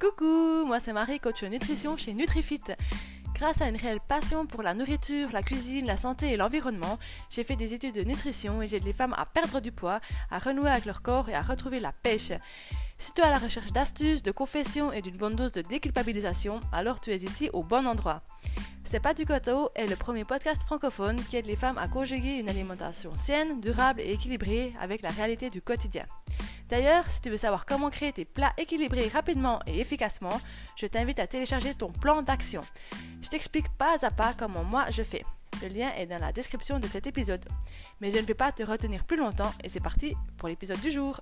Coucou, 0.00 0.64
moi 0.64 0.80
c'est 0.80 0.94
Marie, 0.94 1.20
coach 1.20 1.42
nutrition 1.42 1.94
chez 1.98 2.14
Nutrifit. 2.14 2.62
Grâce 3.40 3.62
à 3.62 3.70
une 3.70 3.76
réelle 3.76 4.00
passion 4.06 4.44
pour 4.44 4.62
la 4.62 4.74
nourriture, 4.74 5.30
la 5.32 5.40
cuisine, 5.40 5.86
la 5.86 5.96
santé 5.96 6.30
et 6.30 6.36
l'environnement, 6.36 6.98
j'ai 7.30 7.42
fait 7.42 7.56
des 7.56 7.72
études 7.72 7.94
de 7.94 8.04
nutrition 8.04 8.60
et 8.60 8.66
j'aide 8.66 8.84
les 8.84 8.92
femmes 8.92 9.14
à 9.16 9.24
perdre 9.24 9.60
du 9.60 9.72
poids, 9.72 10.00
à 10.30 10.38
renouer 10.38 10.68
avec 10.68 10.84
leur 10.84 11.00
corps 11.00 11.30
et 11.30 11.34
à 11.34 11.40
retrouver 11.40 11.80
la 11.80 11.90
pêche. 11.90 12.32
Si 12.98 13.14
tu 13.14 13.22
es 13.22 13.24
à 13.24 13.30
la 13.30 13.38
recherche 13.38 13.72
d'astuces, 13.72 14.22
de 14.22 14.30
confessions 14.30 14.92
et 14.92 15.00
d'une 15.00 15.16
bonne 15.16 15.36
dose 15.36 15.52
de 15.52 15.62
déculpabilisation, 15.62 16.60
alors 16.70 17.00
tu 17.00 17.12
es 17.12 17.16
ici 17.16 17.48
au 17.54 17.62
bon 17.62 17.86
endroit. 17.86 18.20
C'est 18.84 19.00
pas 19.00 19.14
du 19.14 19.24
coteau 19.24 19.70
est 19.74 19.86
le 19.86 19.96
premier 19.96 20.26
podcast 20.26 20.62
francophone 20.64 21.16
qui 21.30 21.38
aide 21.38 21.46
les 21.46 21.56
femmes 21.56 21.78
à 21.78 21.88
conjuguer 21.88 22.34
une 22.34 22.50
alimentation 22.50 23.16
saine, 23.16 23.58
durable 23.62 24.02
et 24.02 24.12
équilibrée 24.12 24.74
avec 24.78 25.00
la 25.00 25.10
réalité 25.10 25.48
du 25.48 25.62
quotidien. 25.62 26.04
D'ailleurs, 26.68 27.10
si 27.10 27.20
tu 27.20 27.30
veux 27.30 27.36
savoir 27.36 27.66
comment 27.66 27.88
créer 27.88 28.12
tes 28.12 28.24
plats 28.24 28.52
équilibrés 28.58 29.08
rapidement 29.08 29.60
et 29.66 29.80
efficacement, 29.80 30.40
je 30.76 30.86
t'invite 30.86 31.18
à 31.18 31.26
télécharger 31.26 31.74
ton 31.74 31.90
plan 31.90 32.22
d'action. 32.22 32.62
Je 33.30 33.36
t'explique 33.36 33.68
pas 33.78 33.96
à 34.04 34.10
pas 34.10 34.34
comment 34.36 34.64
moi 34.64 34.86
je 34.90 35.04
fais. 35.04 35.24
Le 35.62 35.68
lien 35.68 35.92
est 35.96 36.06
dans 36.06 36.18
la 36.18 36.32
description 36.32 36.80
de 36.80 36.88
cet 36.88 37.06
épisode. 37.06 37.44
Mais 38.00 38.10
je 38.10 38.16
ne 38.16 38.22
vais 38.22 38.34
pas 38.34 38.50
te 38.50 38.64
retenir 38.64 39.04
plus 39.04 39.16
longtemps 39.16 39.52
et 39.62 39.68
c'est 39.68 39.78
parti 39.78 40.16
pour 40.36 40.48
l'épisode 40.48 40.80
du 40.80 40.90
jour. 40.90 41.20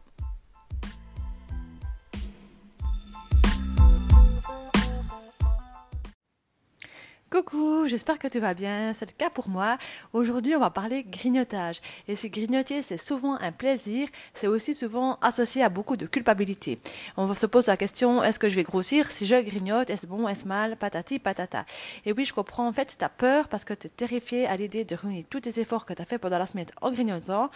Coucou, 7.30 7.87
j'espère 7.87 8.18
que 8.18 8.27
tu 8.27 8.38
vas 8.38 8.55
bien, 8.55 8.95
c'est 8.95 9.05
le 9.05 9.12
cas 9.12 9.28
pour 9.28 9.50
moi. 9.50 9.77
Aujourd'hui, 10.14 10.56
on 10.56 10.60
va 10.60 10.70
parler 10.70 11.05
grignotage. 11.05 11.82
Et 12.09 12.16
si 12.16 12.30
grignoter, 12.30 12.80
c'est 12.80 12.96
souvent 12.96 13.37
un 13.38 13.52
plaisir, 13.52 14.09
c'est 14.32 14.46
aussi 14.46 14.74
souvent 14.74 15.18
associé 15.20 15.62
à 15.62 15.68
beaucoup 15.68 15.98
de 15.98 16.06
culpabilité. 16.06 16.78
On 17.18 17.34
se 17.34 17.45
pose 17.45 17.66
la 17.66 17.77
question, 17.77 18.24
est-ce 18.24 18.38
que 18.38 18.48
je 18.48 18.56
vais 18.56 18.62
grossir 18.62 19.10
si 19.10 19.27
je 19.27 19.37
grignote? 19.42 19.90
Est-ce 19.90 20.06
bon, 20.06 20.26
est-ce 20.26 20.49
mal? 20.49 20.79
Patati, 20.79 21.18
patata. 21.18 21.66
Et 22.06 22.12
oui, 22.12 22.24
je 22.24 22.32
comprends, 22.32 22.66
en 22.66 22.73
fait, 22.73 22.96
tu 22.99 23.04
as 23.04 23.10
peur 23.10 23.49
parce 23.49 23.66
que 23.66 23.74
tu 23.74 23.88
es 23.88 23.90
terrifié 23.90 24.46
à 24.46 24.56
l'idée 24.56 24.87
de 24.87 24.95
ruiner 24.96 25.26
tous 25.29 25.40
tes 25.40 25.60
efforts 25.60 25.84
que 25.84 25.93
tu 25.93 26.01
as 26.01 26.06
fait 26.06 26.16
pendant 26.16 26.38
la 26.38 26.46
semaine 26.46 26.68
en 26.80 26.90
grignotant. 26.90 27.51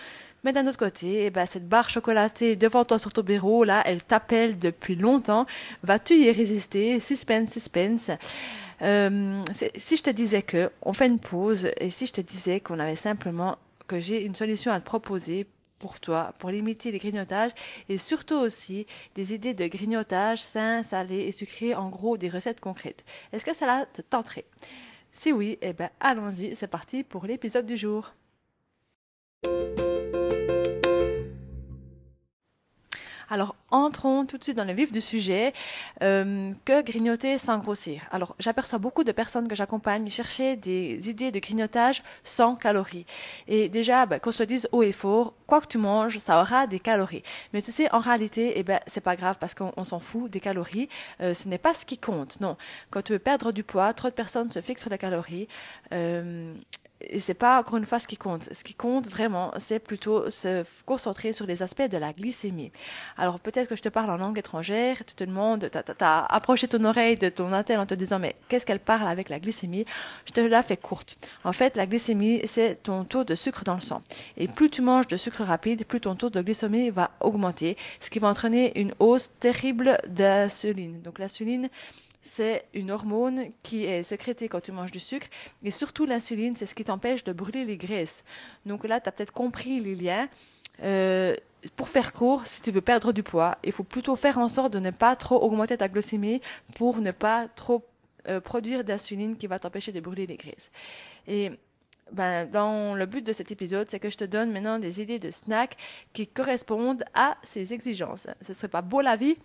Mais 0.45 0.53
d'un 0.53 0.67
autre 0.67 0.77
côté, 0.77 1.25
eh 1.25 1.31
ben, 1.31 1.47
cette 1.47 1.67
barre 1.67 1.89
chocolatée 1.89 2.56
devant 2.56 2.84
toi 2.84 2.98
sur 2.98 3.15
ton 3.15 3.23
bureau, 3.23 3.65
là, 3.65 3.83
elle 3.87 4.03
t'appelle 4.03 4.59
depuis 4.59 4.97
longtemps. 4.97 5.47
Vas-tu 5.83 6.17
y 6.17 6.31
résister? 6.31 7.00
Suspense, 7.00 7.53
suspense. 7.53 8.11
Euh, 8.83 9.44
si 9.77 9.97
je 9.97 10.02
te 10.02 10.11
disais 10.11 10.42
que 10.42 10.70
on 10.83 10.92
fait 10.92 11.06
une 11.06 11.20
pause 11.20 11.69
et 11.78 11.91
si 11.91 12.06
je 12.06 12.12
te 12.12 12.20
disais 12.20 12.61
qu'on 12.61 12.78
avait 12.78 12.97
simplement 12.97 13.56
que 13.86 14.00
j'ai 14.00 14.25
une 14.25 14.34
solution 14.34 14.72
à 14.72 14.80
te 14.80 14.84
proposer 14.84 15.47
pour 15.78 16.00
toi, 16.00 16.33
pour 16.38 16.50
limiter 16.50 16.92
les 16.92 16.98
grignotages 16.98 17.50
et 17.88 17.98
surtout 17.98 18.36
aussi 18.36 18.86
des 19.14 19.34
idées 19.34 19.55
de 19.55 19.66
grignotage 19.66 20.42
sain, 20.42 20.83
salé 20.83 21.20
et 21.20 21.33
sucré, 21.33 21.75
en 21.75 21.88
gros 21.91 22.16
des 22.16 22.28
recettes 22.28 22.60
concrètes. 22.60 23.05
Est-ce 23.33 23.44
que 23.44 23.55
cela 23.55 23.86
te 23.92 24.03
tenterait 24.03 24.47
Si 25.10 25.33
oui, 25.33 25.58
eh 25.60 25.72
ben 25.72 25.91
allons-y, 26.00 26.55
c'est 26.56 26.69
parti 26.69 27.03
pour 27.03 27.27
l'épisode 27.27 27.66
du 27.66 27.77
jour. 27.77 28.12
Alors, 33.33 33.56
entrons 33.70 34.27
tout 34.27 34.36
de 34.36 34.44
suite 34.44 34.58
dans 34.58 34.64
le 34.64 34.75
vif 34.75 34.92
du 34.92 35.00
sujet. 35.00 35.55
Euh, 36.02 36.52
que 36.66 36.83
grignoter 36.83 37.38
sans 37.38 37.56
grossir 37.56 38.02
Alors, 38.11 38.36
j'aperçois 38.38 38.78
beaucoup 38.78 39.05
de 39.05 39.12
personnes 39.12 39.48
que 39.48 39.55
j'accompagne 39.55 40.11
chercher 40.11 40.55
des 40.56 41.08
idées 41.08 41.30
de 41.30 41.38
grignotage 41.38 42.03
sans 42.25 42.56
calories. 42.56 43.06
Et 43.48 43.70
déjà, 43.70 44.05
ben, 44.05 44.20
qu'on 44.20 44.33
se 44.33 44.42
dise 44.42 44.69
haut 44.70 44.83
et 44.83 44.92
fort, 44.92 45.33
quoi 45.47 45.62
que 45.62 45.66
tu 45.66 45.78
manges, 45.78 46.19
ça 46.19 46.42
aura 46.42 46.66
des 46.66 46.78
calories. 46.78 47.22
Mais 47.55 47.62
tu 47.62 47.72
sais, 47.72 47.91
en 47.94 48.00
réalité, 48.00 48.53
eh 48.56 48.64
ben, 48.64 48.80
c'est 48.86 49.00
pas 49.00 49.16
grave 49.16 49.38
parce 49.41 49.55
qu'on 49.55 49.84
s'en 49.84 49.98
fout 49.98 50.30
des 50.30 50.41
calories. 50.41 50.91
Euh, 51.22 51.33
ce 51.33 51.48
n'est 51.48 51.56
pas 51.56 51.72
ce 51.72 51.86
qui 51.86 51.97
compte. 51.97 52.38
Non. 52.42 52.58
Quand 52.91 53.00
tu 53.00 53.14
veux 53.14 53.19
perdre 53.19 53.50
du 53.50 53.64
poids, 53.64 53.94
trop 53.94 54.08
de 54.08 54.14
personnes 54.14 54.50
se 54.50 54.60
fixent 54.60 54.83
sur 54.83 54.91
les 54.91 54.98
calories. 54.98 55.48
Euh, 55.94 56.53
et 57.09 57.19
c'est 57.19 57.35
pas 57.35 57.61
encore 57.61 57.77
une 57.77 57.85
fois 57.85 57.99
ce 57.99 58.07
qui 58.07 58.17
compte. 58.17 58.49
Ce 58.53 58.65
qui 58.65 58.75
compte 58.75 59.09
vraiment, 59.09 59.53
c'est 59.59 59.79
plutôt 59.79 60.31
se 60.31 60.65
concentrer 60.87 61.33
sur 61.33 61.47
les 61.47 61.63
aspects 61.63 61.89
de 61.89 61.97
la 61.97 62.13
glycémie. 62.13 62.73
Alors 63.17 63.41
peut-être 63.41 63.69
que 63.69 63.77
je 63.77 63.83
te 63.83 63.89
parle 63.89 64.11
en 64.11 64.17
langue 64.17 64.39
étrangère, 64.39 64.99
tu 65.05 65.15
te 65.15 65.25
demandes, 65.25 65.71
tu 65.71 65.79
as, 66.05 66.25
approché 66.27 66.69
ton 66.69 66.85
oreille 66.85 67.17
de 67.17 67.29
ton 67.29 67.53
attel 67.53 67.79
en 67.79 67.87
te 67.87 67.95
disant 67.95 68.19
mais 68.19 68.37
qu'est-ce 68.49 68.67
qu'elle 68.67 68.81
parle 68.81 69.09
avec 69.09 69.29
la 69.29 69.41
glycémie? 69.41 69.85
Je 70.27 70.33
te 70.33 70.41
la 70.41 70.63
fais 70.63 70.77
courte. 70.77 71.17
En 71.45 71.53
fait, 71.53 71.77
la 71.77 71.87
glycémie, 71.87 72.41
c'est 72.47 72.83
ton 72.83 73.05
taux 73.05 73.25
de 73.25 73.34
sucre 73.34 73.65
dans 73.65 73.75
le 73.75 73.81
sang. 73.81 74.03
Et 74.37 74.49
plus 74.49 74.71
tu 74.71 74.83
manges 74.83 75.09
de 75.09 75.17
sucre 75.17 75.43
rapide, 75.43 75.84
plus 75.84 76.01
ton 76.01 76.15
taux 76.15 76.31
de 76.31 76.41
glycémie 76.41 76.91
va 76.91 77.11
augmenter, 77.21 77.77
ce 78.01 78.11
qui 78.11 78.19
va 78.19 78.29
entraîner 78.29 78.79
une 78.79 78.93
hausse 78.99 79.33
terrible 79.41 79.99
d'insuline. 80.09 81.01
Donc 81.03 81.19
l'insuline, 81.19 81.69
c'est 82.22 82.65
une 82.72 82.93
hormone 82.93 83.47
qui 83.62 83.84
est 83.84 84.05
sécrétée 84.05 84.49
quand 84.49 84.60
tu 84.60 84.72
manges 84.72 84.93
du 84.93 85.00
sucre. 85.00 85.27
Et 85.65 85.72
surtout, 85.72 86.06
l'insuline, 86.06 86.56
c'est 86.56 86.66
ce 86.66 86.75
qui 86.75 86.84
t'empêche 86.84 87.25
de 87.25 87.33
brûler 87.33 87.65
les 87.65 87.77
graisses. 87.77 88.25
Donc 88.65 88.84
là, 88.84 89.00
tu 89.00 89.09
as 89.09 89.12
peut-être 89.12 89.33
compris 89.33 89.81
les 89.81 89.97
liens. 89.97 90.28
Euh, 90.83 91.34
pour 91.77 91.88
faire 91.88 92.12
court, 92.12 92.43
si 92.47 92.62
tu 92.62 92.71
veux 92.71 92.81
perdre 92.81 93.12
du 93.12 93.22
poids, 93.22 93.59
il 93.62 93.72
faut 93.72 93.84
plutôt 93.84 94.16
faire 94.16 94.38
en 94.38 94.49
sorte 94.49 94.72
de 94.72 94.78
ne 94.78 94.91
pas 94.91 95.15
trop 95.16 95.43
augmenter 95.43 95.77
ta 95.77 95.88
glycémie 95.88 96.41
pour 96.77 96.99
ne 96.99 97.10
pas 97.10 97.49
trop 97.55 97.84
euh, 98.28 98.41
produire 98.41 98.84
d'insuline 98.84 99.37
qui 99.37 99.47
va 99.47 99.59
t'empêcher 99.59 99.93
de 99.93 100.00
brûler 100.00 100.27
les 100.27 100.37
graisses. 100.37 100.71
Et 101.27 101.50
ben, 102.12 102.47
dans 102.47 102.94
le 102.94 103.06
but 103.06 103.25
de 103.25 103.33
cet 103.33 103.50
épisode, 103.50 103.91
c'est 103.91 103.99
que 103.99 104.10
je 104.10 104.16
te 104.16 104.25
donne 104.25 104.53
maintenant 104.53 104.78
des 104.78 105.00
idées 105.00 105.19
de 105.19 105.31
snacks 105.31 105.77
qui 106.12 106.27
correspondent 106.27 107.04
à 107.15 107.37
ces 107.43 107.72
exigences. 107.72 108.27
Ce 108.41 108.53
serait 108.53 108.69
pas 108.69 108.83
beau 108.83 109.00
la 109.00 109.16
vie 109.16 109.37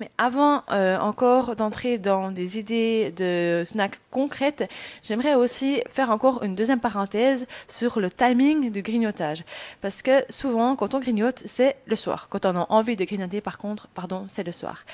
mais 0.00 0.10
avant 0.18 0.62
euh, 0.70 0.98
encore 0.98 1.56
d'entrer 1.56 1.98
dans 1.98 2.30
des 2.30 2.58
idées 2.58 3.12
de 3.16 3.62
snacks 3.64 4.00
concrètes, 4.10 4.70
j'aimerais 5.02 5.34
aussi 5.34 5.82
faire 5.88 6.10
encore 6.10 6.42
une 6.42 6.54
deuxième 6.54 6.80
parenthèse 6.80 7.46
sur 7.68 7.98
le 8.00 8.10
timing 8.10 8.70
du 8.70 8.82
grignotage. 8.82 9.44
Parce 9.80 10.02
que 10.02 10.24
souvent, 10.28 10.76
quand 10.76 10.94
on 10.94 11.00
grignote, 11.00 11.42
c'est 11.46 11.76
le 11.86 11.96
soir. 11.96 12.28
Quand 12.28 12.46
on 12.46 12.56
a 12.56 12.66
envie 12.68 12.96
de 12.96 13.04
grignoter, 13.04 13.40
par 13.40 13.58
contre, 13.58 13.88
pardon, 13.88 14.26
c'est 14.28 14.44
le 14.44 14.52
soir. 14.52 14.84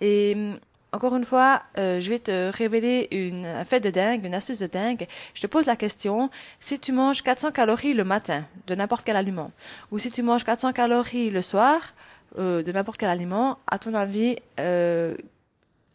Et 0.00 0.34
hum, 0.34 0.58
encore 0.92 1.14
une 1.14 1.24
fois, 1.24 1.62
euh, 1.78 2.00
je 2.00 2.10
vais 2.10 2.18
te 2.18 2.50
révéler 2.50 3.06
une 3.12 3.64
fête 3.64 3.84
de 3.84 3.90
dingue, 3.90 4.24
une 4.26 4.34
astuce 4.34 4.58
de 4.58 4.66
dingue. 4.66 5.06
Je 5.34 5.40
te 5.40 5.46
pose 5.46 5.66
la 5.66 5.76
question, 5.76 6.30
si 6.58 6.80
tu 6.80 6.90
manges 6.92 7.22
400 7.22 7.52
calories 7.52 7.94
le 7.94 8.02
matin 8.02 8.44
de 8.66 8.74
n'importe 8.74 9.04
quel 9.04 9.16
aliment, 9.16 9.52
ou 9.92 10.00
si 10.00 10.10
tu 10.10 10.22
manges 10.22 10.42
400 10.42 10.72
calories 10.72 11.30
le 11.30 11.42
soir, 11.42 11.94
euh, 12.38 12.62
de 12.62 12.72
n'importe 12.72 12.98
quel 12.98 13.10
aliment, 13.10 13.58
à 13.66 13.78
ton 13.78 13.94
avis, 13.94 14.36
euh, 14.58 15.16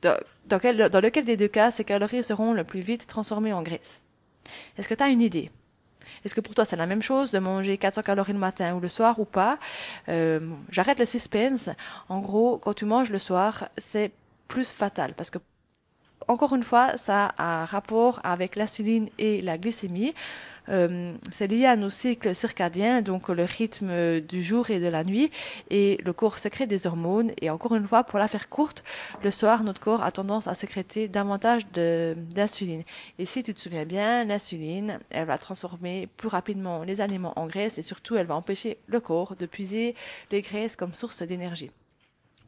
dans, 0.02 0.60
quel, 0.60 0.90
dans 0.90 1.00
lequel 1.02 1.26
des 1.26 1.38
deux 1.38 1.48
cas 1.48 1.72
ces 1.72 1.84
calories 1.84 2.24
seront 2.24 2.54
le 2.54 2.64
plus 2.64 2.82
vite 2.82 3.08
transformées 3.08 3.54
en 3.54 3.62
graisse? 3.62 4.02
Est-ce 4.78 4.88
que 4.88 4.94
tu 4.94 5.04
as 5.04 5.10
une 5.10 5.22
idée? 5.22 5.50
Est-ce 6.24 6.36
que 6.36 6.42
pour 6.42 6.56
toi 6.56 6.66
c'est 6.66 6.76
la 6.76 6.88
même 6.88 7.02
chose 7.02 7.32
de 7.32 7.40
manger 7.40 7.78
400 7.78 8.02
calories 8.02 8.34
le 8.34 8.40
matin 8.40 8.76
ou 8.76 8.80
le 8.80 8.90
soir 8.90 9.20
ou 9.20 9.26
pas? 9.26 9.60
Euh, 10.10 10.40
J'arrête 10.70 11.00
le 11.00 11.06
suspense. 11.06 11.70
En 12.10 12.20
gros, 12.20 12.58
quand 12.58 12.74
tu 12.74 12.86
manges 12.86 13.12
le 13.12 13.20
soir, 13.20 13.70
c'est 13.78 14.12
plus 14.48 14.72
fatal 14.72 15.14
parce 15.14 15.30
que 15.30 15.40
encore 16.28 16.56
une 16.56 16.64
fois, 16.64 16.98
ça 16.98 17.34
a 17.38 17.62
un 17.62 17.66
rapport 17.66 18.20
avec 18.24 18.56
l'insuline 18.56 19.10
et 19.20 19.42
la 19.42 19.58
glycémie. 19.58 20.14
Euh, 20.70 21.14
c'est 21.32 21.48
lié 21.48 21.66
à 21.66 21.76
nos 21.76 21.90
cycles 21.90 22.34
circadiens, 22.34 23.02
donc 23.02 23.30
le 23.30 23.44
rythme 23.44 24.20
du 24.22 24.44
jour 24.44 24.70
et 24.70 24.80
de 24.80 24.88
la 24.88 25.04
nuit, 25.04 25.32
et 25.70 26.00
le 26.04 26.14
corps 26.14 26.38
sécrète 26.38 26.70
des 26.70 26.88
hormones. 26.88 27.32
Et 27.42 27.50
encore 27.50 27.76
une 27.76 27.88
fois, 27.88 28.04
pour 28.04 28.20
la 28.20 28.28
faire 28.28 28.50
courte, 28.50 28.84
le 29.24 29.32
soir, 29.32 29.64
notre 29.64 29.80
corps 29.80 30.04
a 30.04 30.12
tendance 30.12 30.48
à 30.48 30.54
sécréter 30.54 31.08
davantage 31.08 31.68
d'insuline. 31.68 32.84
Et 33.20 33.26
si 33.26 33.44
tu 33.44 33.54
te 33.54 33.60
souviens 33.60 33.86
bien, 33.86 34.24
l'insuline, 34.24 35.00
elle 35.10 35.26
va 35.26 35.38
transformer 35.38 36.08
plus 36.18 36.28
rapidement 36.28 36.84
les 36.84 37.02
aliments 37.02 37.34
en 37.38 37.48
graisse 37.48 37.78
et 37.78 37.82
surtout, 37.82 38.16
elle 38.16 38.28
va 38.28 38.36
empêcher 38.36 38.78
le 38.88 39.00
corps 39.00 39.36
de 39.36 39.46
puiser 39.46 39.96
les 40.32 40.42
graisses 40.42 40.76
comme 40.76 40.94
source 40.94 41.22
d'énergie. 41.22 41.72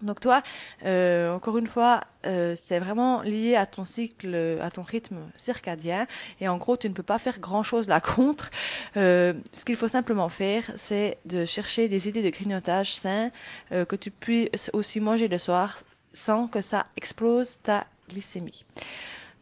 Donc 0.02 0.20
toi, 0.20 0.44
euh, 0.86 1.34
encore 1.34 1.58
une 1.58 1.68
fois, 1.68 2.02
euh, 2.26 2.54
c'est 2.56 2.80
vraiment 2.80 3.22
lié 3.22 3.56
à 3.56 3.66
ton 3.66 3.86
cycle, 3.86 4.36
à 4.62 4.70
ton 4.70 4.84
rythme 4.84 5.18
circadien. 5.36 6.08
Et 6.40 6.48
en 6.48 6.58
gros, 6.58 6.78
tu 6.78 6.88
ne 6.88 6.94
peux 6.94 7.04
pas 7.04 7.20
faire 7.20 7.40
grand-chose 7.40 7.88
là 7.88 8.00
contre. 8.16 8.52
Euh, 8.96 9.34
ce 9.52 9.66
qu'il 9.66 9.76
faut 9.76 9.88
simplement 9.88 10.30
faire, 10.30 10.72
c'est 10.76 11.18
de 11.26 11.46
chercher 11.46 11.88
des 11.90 12.08
idées 12.08 12.22
de 12.22 12.30
grignotage 12.30 12.96
sain 12.96 13.32
que 13.72 13.96
tu 13.96 14.12
puisses 14.12 14.70
aussi 14.74 15.00
manger 15.00 15.28
le 15.28 15.38
soir 15.38 15.80
sans 16.14 16.48
que 16.48 16.62
ça 16.62 16.86
explose 16.96 17.60
ta 17.64 17.86
glycémie. 18.10 18.66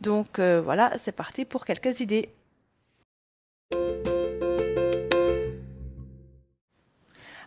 Donc 0.01 0.39
voilà, 0.39 0.93
c'est 0.97 1.11
parti 1.11 1.45
pour 1.45 1.65
quelques 1.65 1.99
idées. 1.99 2.29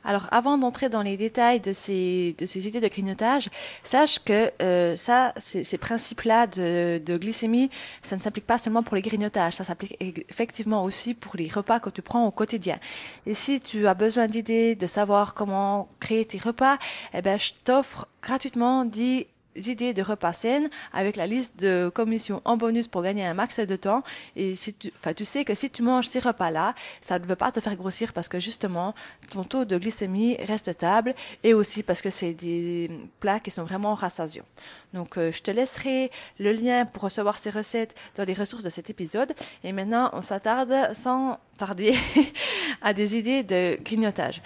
Alors, 0.08 0.26
avant 0.30 0.56
d'entrer 0.56 0.88
dans 0.88 1.02
les 1.02 1.18
détails 1.18 1.60
de 1.60 1.74
ces, 1.74 2.34
de 2.38 2.46
ces 2.46 2.66
idées 2.66 2.80
de 2.80 2.88
grignotage, 2.88 3.50
sache 3.82 4.18
que 4.24 4.50
euh, 4.62 4.96
ça, 4.96 5.34
ces, 5.36 5.62
ces 5.62 5.76
principes-là 5.76 6.46
de, 6.46 6.98
de, 7.04 7.18
glycémie, 7.18 7.68
ça 8.00 8.16
ne 8.16 8.22
s'applique 8.22 8.46
pas 8.46 8.56
seulement 8.56 8.82
pour 8.82 8.96
les 8.96 9.02
grignotages, 9.02 9.52
ça 9.52 9.64
s'applique 9.64 9.98
effectivement 10.00 10.82
aussi 10.82 11.12
pour 11.12 11.36
les 11.36 11.46
repas 11.48 11.78
que 11.78 11.90
tu 11.90 12.00
prends 12.00 12.26
au 12.26 12.30
quotidien. 12.30 12.78
Et 13.26 13.34
si 13.34 13.60
tu 13.60 13.86
as 13.86 13.92
besoin 13.92 14.28
d'idées, 14.28 14.76
de 14.76 14.86
savoir 14.86 15.34
comment 15.34 15.90
créer 16.00 16.24
tes 16.24 16.38
repas, 16.38 16.78
eh 17.12 17.20
ben, 17.20 17.38
je 17.38 17.52
t'offre 17.62 18.08
gratuitement 18.22 18.86
10 18.86 19.26
idées 19.66 19.94
de 19.94 20.02
repas 20.02 20.32
saines 20.32 20.68
avec 20.92 21.16
la 21.16 21.26
liste 21.26 21.58
de 21.58 21.90
commissions 21.94 22.42
en 22.44 22.56
bonus 22.56 22.88
pour 22.88 23.02
gagner 23.02 23.26
un 23.26 23.34
max 23.34 23.60
de 23.60 23.76
temps. 23.76 24.02
Et 24.36 24.54
si 24.54 24.74
tu, 24.74 24.92
enfin, 24.96 25.14
tu 25.14 25.24
sais 25.24 25.44
que 25.44 25.54
si 25.54 25.70
tu 25.70 25.82
manges 25.82 26.08
ces 26.08 26.20
repas-là, 26.20 26.74
ça 27.00 27.18
ne 27.18 27.26
veut 27.26 27.36
pas 27.36 27.52
te 27.52 27.60
faire 27.60 27.76
grossir 27.76 28.12
parce 28.12 28.28
que 28.28 28.40
justement, 28.40 28.94
ton 29.30 29.44
taux 29.44 29.64
de 29.64 29.76
glycémie 29.78 30.36
reste 30.36 30.72
stable 30.72 31.14
et 31.44 31.54
aussi 31.54 31.82
parce 31.82 32.02
que 32.02 32.10
c'est 32.10 32.32
des 32.32 32.90
plats 33.20 33.40
qui 33.40 33.50
sont 33.50 33.64
vraiment 33.64 33.94
rassasiants. 33.94 34.46
Donc, 34.94 35.18
euh, 35.18 35.32
je 35.32 35.42
te 35.42 35.50
laisserai 35.50 36.10
le 36.38 36.52
lien 36.52 36.86
pour 36.86 37.02
recevoir 37.02 37.38
ces 37.38 37.50
recettes 37.50 37.94
dans 38.16 38.24
les 38.24 38.34
ressources 38.34 38.64
de 38.64 38.70
cet 38.70 38.90
épisode. 38.90 39.34
Et 39.64 39.72
maintenant, 39.72 40.10
on 40.12 40.22
s'attarde 40.22 40.94
sans 40.94 41.38
tarder 41.58 41.94
à 42.82 42.94
des 42.94 43.16
idées 43.16 43.42
de 43.42 43.78
grignotage. 43.82 44.40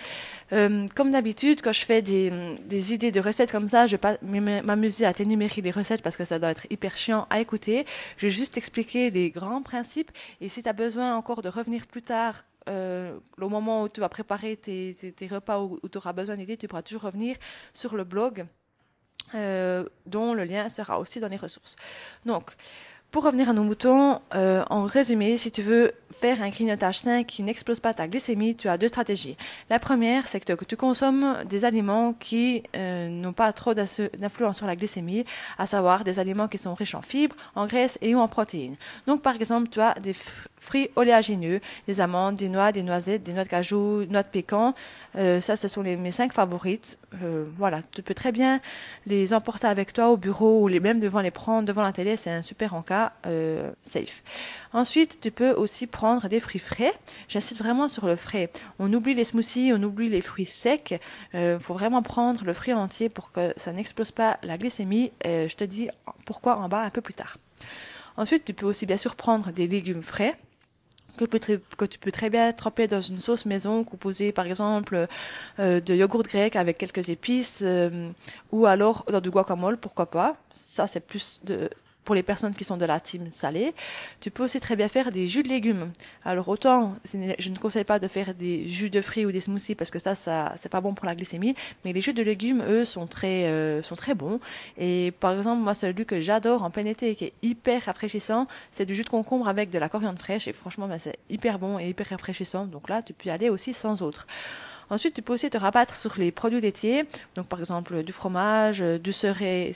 Euh, 0.53 0.87
comme 0.95 1.13
d'habitude, 1.13 1.63
quand 1.63 1.73
je 1.73 1.85
fais 1.85 2.03
des, 2.03 2.93
idées 2.93 3.13
de 3.13 3.21
recettes 3.21 3.53
comme 3.53 3.69
ça, 3.69 3.87
je 3.87 3.93
vais 3.93 3.99
pas 3.99 4.17
m'amuser 4.23 5.07
à 5.07 5.15
t'énumérer 5.15 5.63
les 5.63 5.71
recettes 5.71 6.03
parce 6.03 6.17
que 6.17 6.25
ça 6.25 6.39
doit 6.39 6.51
être 6.51 6.67
hyper 6.71 6.97
chiant 6.97 7.27
à 7.31 7.41
écouter. 7.41 7.87
Je 8.17 8.27
vais 8.27 8.33
juste 8.33 8.59
expliquer 8.59 9.11
les 9.11 9.31
grands 9.31 9.63
principes. 9.63 10.11
Et 10.41 10.49
si 10.49 10.63
tu 10.63 10.69
as 10.69 10.75
besoin 10.75 11.17
encore 11.17 11.41
de 11.43 11.49
revenir 11.49 11.87
plus 11.87 12.03
tard 12.03 12.45
euh, 12.69 13.19
au 13.41 13.49
moment 13.49 13.85
où 13.85 13.89
tu 13.89 14.01
vas 14.01 14.09
préparer 14.09 14.57
tes 14.57 14.97
repas 15.31 15.61
ou 15.61 15.79
où 15.83 15.89
tu 15.89 15.99
auras 15.99 16.13
besoin 16.13 16.37
d'idées, 16.37 16.57
tu 16.57 16.69
pourras 16.69 16.83
toujours 16.83 17.03
revenir 17.03 17.37
sur 17.73 17.95
le 17.95 18.05
blog 18.05 18.47
euh, 19.35 19.89
dont 20.05 20.35
le 20.35 20.45
lien 20.45 20.69
sera 20.69 20.99
aussi 20.99 21.19
dans 21.19 21.29
les 21.29 21.37
ressources. 21.37 21.77
Donc, 22.27 22.53
pour 23.13 23.25
revenir 23.25 23.51
à 23.51 23.53
nos 23.53 23.63
moutons, 23.63 24.21
euh, 24.35 24.65
en 24.71 24.85
résumé, 24.85 25.37
si 25.37 25.53
tu 25.53 25.61
veux 25.61 25.93
faire 26.11 26.43
un 26.43 26.49
grignotage 26.49 27.01
sain 27.01 27.25
qui 27.25 27.43
n'explose 27.43 27.79
pas 27.79 27.93
ta 27.93 28.09
glycémie, 28.09 28.57
tu 28.57 28.69
as 28.69 28.79
deux 28.79 28.89
stratégies. 28.89 29.37
La 29.69 29.79
première, 29.79 30.27
c'est 30.27 30.41
que, 30.41 30.65
tu 30.65 30.77
consommes 30.79 31.37
des 31.47 31.67
aliments 31.67 32.15
qui 32.15 32.63
euh, 32.75 33.09
n'ont 33.09 33.35
pas 33.35 33.53
trop 33.53 33.75
d'influence 33.75 34.57
sur 34.57 34.67
la 34.67 34.77
glycémie, 34.77 35.27
à 35.59 35.67
savoir 35.67 36.05
des 36.05 36.21
aliments 36.21 36.49
qui 36.49 36.57
sont 36.57 36.73
riches 36.73 36.95
en 36.95 37.03
fibres, 37.03 37.37
en 37.55 37.67
graisses 37.67 37.99
et 38.01 38.15
ou 38.15 38.19
en 38.19 38.29
protéines. 38.29 38.77
Donc, 39.07 39.21
par 39.21 39.35
exemple, 39.35 39.69
tu 39.69 39.81
as 39.81 39.95
des 40.01 40.15
fruits 40.63 40.89
oléagineux, 40.97 41.61
des 41.89 42.01
amandes, 42.01 42.37
des 42.37 42.49
noix, 42.49 42.73
des 42.73 42.85
noisettes, 42.85 43.25
des 43.25 43.33
noix 43.35 43.45
de 43.45 43.49
cajou, 43.49 44.05
noix 44.09 44.23
de 44.23 44.29
pécan. 44.29 44.75
Euh, 45.17 45.41
ça, 45.41 45.57
ce 45.57 45.67
sont 45.67 45.83
mes 45.83 46.11
cinq 46.13 46.33
favorites. 46.33 46.99
Euh, 47.23 47.47
voilà, 47.59 47.81
tu 47.93 48.03
peux 48.03 48.15
très 48.15 48.31
bien 48.31 48.61
les 49.07 49.35
emporter 49.35 49.67
avec 49.67 49.93
toi 49.93 50.11
au 50.11 50.17
bureau 50.17 50.63
ou 50.63 50.69
les 50.69 50.81
même 50.81 51.01
devant 51.01 51.21
les 51.21 51.33
prendre 51.33 51.67
devant 51.67 51.83
la 51.83 51.93
télé. 51.93 52.17
C'est 52.17 52.31
un 52.31 52.43
super 52.43 52.75
encas 52.75 53.02
euh, 53.27 53.73
safe. 53.83 54.23
Ensuite, 54.73 55.21
tu 55.21 55.31
peux 55.31 55.53
aussi 55.53 55.87
prendre 55.87 56.29
des 56.29 56.41
fruits 56.41 56.61
frais. 56.61 56.95
J'insiste 57.29 57.61
vraiment 57.61 57.89
sur 57.89 58.07
le 58.07 58.17
frais. 58.17 58.51
On 58.79 58.93
oublie 58.93 59.15
les 59.15 59.25
smoothies, 59.25 59.73
on 59.75 59.83
oublie 59.83 60.09
les 60.09 60.21
fruits 60.21 60.47
secs. 60.47 61.01
Il 61.33 61.39
euh, 61.39 61.59
faut 61.59 61.75
vraiment 61.75 62.03
prendre 62.03 62.45
le 62.45 62.53
fruit 62.53 62.73
entier 62.73 63.09
pour 63.09 63.33
que 63.33 63.53
ça 63.57 63.73
n'explose 63.73 64.13
pas 64.13 64.39
la 64.43 64.57
glycémie. 64.57 65.13
je 65.25 65.55
te 65.55 65.65
dis 65.65 65.89
pourquoi 66.25 66.57
en 66.59 66.69
bas 66.69 66.83
un 66.83 66.91
peu 66.91 67.01
plus 67.01 67.15
tard. 67.15 67.37
Ensuite, 68.17 68.45
tu 68.45 68.55
peux 68.55 68.67
aussi 68.67 68.87
bien 68.87 68.97
sûr 68.97 69.17
prendre 69.17 69.51
des 69.51 69.67
légumes 69.67 70.03
frais 70.03 70.37
que, 71.19 71.85
tu 71.85 71.99
peux 71.99 72.13
très 72.13 72.31
bien 72.31 72.53
tremper 72.53 72.87
dans 72.87 73.01
une 73.01 73.21
sauce 73.21 73.47
maison 73.47 73.85
composée 73.85 74.33
par 74.33 74.47
exemple 74.47 75.07
euh, 75.59 75.81
de 75.81 75.95
yogourt 75.95 76.23
grec 76.23 76.57
avec 76.57 76.79
quelques 76.79 77.11
épices 77.11 77.61
euh, 77.63 78.11
ou 78.51 78.67
alors 78.67 79.05
dans 79.11 79.21
du 79.21 79.31
guacamole, 79.31 79.77
pourquoi 79.77 80.07
pas. 80.07 80.37
Ça 80.53 80.87
c'est 80.87 81.01
plus 81.01 81.41
de, 81.45 81.71
pour 82.05 82.15
les 82.15 82.23
personnes 82.23 82.55
qui 82.55 82.65
sont 82.65 82.77
de 82.77 82.85
la 82.85 83.01
team 83.01 83.31
salée. 83.31 83.75
Tu 84.21 84.31
peux 84.31 84.45
aussi 84.45 84.61
très 84.61 84.77
bien 84.77 84.89
faire 84.89 85.13
des 85.13 85.27
jus 85.27 85.43
de 85.43 85.49
légumes. 85.49 85.93
Alors 86.25 86.49
autant, 86.49 86.95
je 87.05 87.51
ne 87.51 87.57
conseille 87.57 87.85
pas 87.85 87.99
de 87.99 88.09
faire 88.09 88.35
des 88.35 88.67
jus 88.67 88.91
de 88.91 89.01
fruits 89.01 89.25
ou 89.25 89.33
des 89.33 89.41
smoothies 89.41 89.75
parce 89.75 89.91
que 89.91 89.99
ça, 89.99 90.15
ça 90.15 90.53
c'est 90.57 90.69
pas 90.69 90.81
bon 90.81 90.95
pour 90.95 91.07
la 91.07 91.15
glycémie. 91.15 91.55
Mais 91.85 91.93
les 91.93 92.01
jus 92.01 92.13
de 92.13 92.23
légumes, 92.23 92.63
eux, 92.69 92.85
sont 92.85 93.07
très, 93.07 93.45
euh, 93.47 93.83
sont 93.83 93.97
très 93.97 94.15
bons. 94.15 94.41
Et 94.79 95.13
par 95.21 95.33
exemple, 95.37 95.63
moi, 95.63 95.75
celui 95.75 96.05
que 96.07 96.21
j'adore 96.21 96.63
en 96.63 96.71
plein 96.71 96.87
été 96.87 97.11
et 97.11 97.15
qui 97.15 97.27
est 97.27 97.33
hyper 97.43 97.85
rafraîchissant, 97.85 98.47
c'est 98.71 98.87
du 98.87 98.95
jus 98.95 99.05
de 99.05 99.09
concombre 99.09 99.49
avec 99.49 99.71
de 99.71 99.79
la 99.79 99.89
coriandre 99.89 100.19
fraîche. 100.19 100.49
Et 100.49 100.53
franchement, 100.53 100.89
ben, 100.89 100.99
c'est 100.99 101.19
hyper 101.31 101.59
bon 101.59 101.79
et 101.79 101.89
hyper 101.89 102.09
rafraîchissant. 102.09 102.67
Donc 102.67 102.89
là, 102.89 103.03
tu 103.03 103.13
peux 103.13 103.29
y 103.29 103.31
aller 103.31 103.49
aussi 103.49 103.73
sans 103.73 104.03
autre. 104.03 104.27
Ensuite, 104.93 105.15
tu 105.15 105.23
peux 105.23 105.33
aussi 105.33 105.49
te 105.49 105.57
rabattre 105.57 105.95
sur 105.97 106.13
les 106.19 106.31
produits 106.31 106.61
laitiers, 106.61 107.07
donc 107.35 107.47
par 107.47 107.59
exemple 107.61 108.03
du 108.03 108.13
fromage, 108.13 108.83
euh, 108.83 108.99
du 108.99 109.11
serré, 109.11 109.73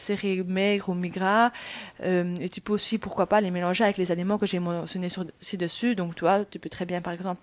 maigre 0.47 0.91
ou 0.91 0.95
migras, 0.95 1.53
euh, 2.03 2.35
et 2.39 2.51
tu 2.51 2.61
peux 2.61 2.75
aussi, 2.75 2.99
pourquoi 2.99 3.27
pas, 3.27 3.41
les 3.41 3.51
mélanger 3.51 3.83
avec 3.85 3.97
les 3.97 4.13
aliments 4.13 4.37
que 4.37 4.45
j'ai 4.45 4.59
mentionnés 4.59 5.09
ci-dessus. 5.41 5.95
Donc, 5.95 6.17
toi, 6.17 6.45
tu 6.45 6.59
peux 6.59 6.69
très 6.69 6.85
bien, 6.85 7.01
par 7.01 7.15
exemple, 7.15 7.41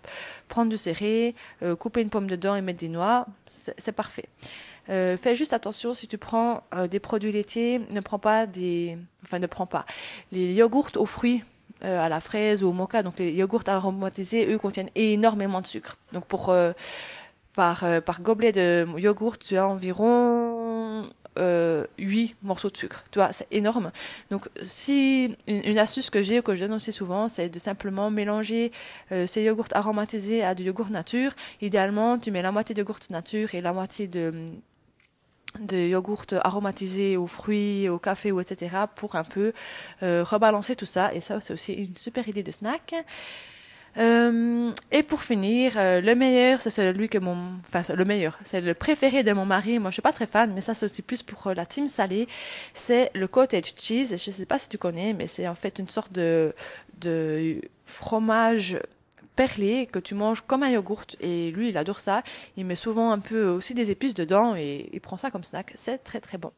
prendre 0.50 0.70
du 0.70 0.78
serré, 0.78 1.34
euh, 1.64 1.76
couper 1.76 2.02
une 2.02 2.12
pomme 2.12 2.28
dedans 2.28 2.54
et 2.54 2.62
mettre 2.62 2.80
des 2.80 2.90
noix, 2.90 3.26
c'est 3.50 3.92
parfait. 3.92 4.26
fais 4.86 5.36
juste 5.36 5.54
attention 5.54 5.96
si 5.96 6.08
tu 6.08 6.20
prends 6.20 6.62
des 6.92 7.00
produits 7.00 7.32
laitiers, 7.32 7.82
ne 7.90 8.02
prends 8.02 8.20
pas 8.20 8.46
des, 8.46 9.00
enfin 9.24 9.40
ne 9.40 9.48
prends 9.48 9.66
pas 9.66 9.86
les 10.32 10.54
yogourts 10.54 10.92
aux 10.98 11.08
fruits 11.08 11.44
à 11.82 12.08
la 12.08 12.20
fraise 12.20 12.64
ou 12.64 12.70
au 12.70 12.74
mocha. 12.74 13.02
Donc 13.02 13.18
les 13.18 13.34
yogourts 13.34 13.68
aromatisés, 13.68 14.46
eux, 14.48 14.60
contiennent 14.60 14.92
énormément 14.96 15.62
de 15.62 15.68
sucre. 15.68 15.98
Donc 16.12 16.26
pour 16.26 16.54
par, 17.56 17.84
euh, 17.84 18.02
par 18.02 18.22
gobelet 18.22 18.52
de 18.52 18.88
yogourt, 18.98 19.38
tu 19.38 19.58
as 19.58 19.68
environ 19.68 21.10
euh, 21.40 21.86
8 21.98 22.36
morceaux 22.44 22.70
de 22.70 22.78
sucre. 22.78 23.04
Tu 23.12 23.18
vois, 23.20 23.34
c'est 23.34 23.48
énorme. 23.52 23.92
Donc, 24.30 24.50
si 24.64 25.36
une, 25.48 25.80
astuce 25.80 26.10
que 26.10 26.22
j'ai 26.22 26.40
ou 26.40 26.42
que 26.44 26.54
je 26.54 26.66
donne 26.66 26.74
aussi 26.74 26.92
souvent, 26.92 27.28
c'est 27.28 27.50
de 27.50 27.60
simplement 27.60 28.12
mélanger 28.12 28.72
euh, 29.12 29.26
ces 29.26 29.44
yogourts 29.44 29.68
aromatisés 29.74 30.44
à 30.44 30.54
du 30.54 30.64
yogourt 30.64 30.90
nature. 30.90 31.32
Idéalement, 31.62 32.20
tu 32.20 32.30
mets 32.30 32.44
la 32.44 32.52
moitié 32.52 32.76
de 32.76 32.82
yogourt 32.82 33.00
nature 33.10 33.56
et 33.56 33.62
la 33.62 33.74
moitié 33.74 34.08
de 34.08 34.52
de 35.60 35.78
yogourt 35.78 36.26
aromatisé 36.42 37.16
aux 37.16 37.28
fruits, 37.28 37.88
au 37.88 38.00
café 38.00 38.32
ou 38.32 38.40
etc. 38.40 38.76
pour 38.96 39.16
un 39.16 39.24
peu 39.24 39.54
euh, 40.02 40.24
rebalancer 40.24 40.76
tout 40.76 40.88
ça. 40.88 41.14
Et 41.14 41.20
ça, 41.20 41.40
c'est 41.40 41.54
aussi 41.54 41.74
une 41.74 41.96
super 41.96 42.28
idée 42.28 42.42
de 42.42 42.52
snack. 42.52 42.96
Euh, 43.98 44.72
et 44.92 45.04
pour 45.04 45.22
finir, 45.22 45.74
euh, 45.78 46.02
le 46.02 46.16
meilleur, 46.16 46.62
c'est 46.62 46.72
celui 46.72 47.10
que 47.10 47.20
mon, 47.20 47.38
enfin 47.68 47.82
le 47.94 48.06
meilleur, 48.06 48.40
c'est 48.44 48.62
le 48.62 48.74
préféré 48.74 49.24
de 49.24 49.34
mon 49.34 49.46
mari. 49.46 49.78
Moi, 49.80 49.92
je 49.92 49.96
suis 49.96 50.02
pas 50.02 50.14
très 50.14 50.26
fan, 50.26 50.52
mais 50.54 50.62
ça 50.62 50.74
c'est 50.74 50.86
aussi 50.86 51.04
plus 51.04 51.22
pour 51.22 51.48
euh, 51.48 51.54
la 51.54 51.66
team 51.66 51.88
salée. 51.88 52.28
C'est 52.74 53.12
le 53.14 53.28
cottage 53.28 53.76
cheese. 53.78 54.10
Je 54.12 54.32
sais 54.32 54.46
pas 54.46 54.58
si 54.58 54.70
tu 54.70 54.78
connais, 54.78 55.14
mais 55.14 55.28
c'est 55.28 55.48
en 55.48 55.56
fait 55.56 55.80
une 55.80 55.88
sorte 55.88 56.12
de 56.12 56.56
de 57.00 57.62
fromage 57.86 58.80
perlé 59.36 59.88
que 59.88 60.00
tu 60.00 60.16
manges 60.16 60.42
comme 60.42 60.64
un 60.64 60.70
yogourt 60.70 61.06
et 61.20 61.52
lui 61.52 61.70
il 61.70 61.78
adore 61.78 62.00
ça. 62.00 62.24
Il 62.58 62.66
met 62.66 62.76
souvent 62.76 63.12
un 63.12 63.20
peu 63.20 63.46
aussi 63.48 63.74
des 63.74 63.92
épices 63.92 64.14
dedans 64.14 64.56
et 64.56 64.90
il 64.94 65.02
prend 65.02 65.18
ça 65.18 65.32
comme 65.32 65.44
snack. 65.44 65.74
C'est 65.76 66.04
très 66.04 66.20
très 66.20 66.38
bon. 66.38 66.52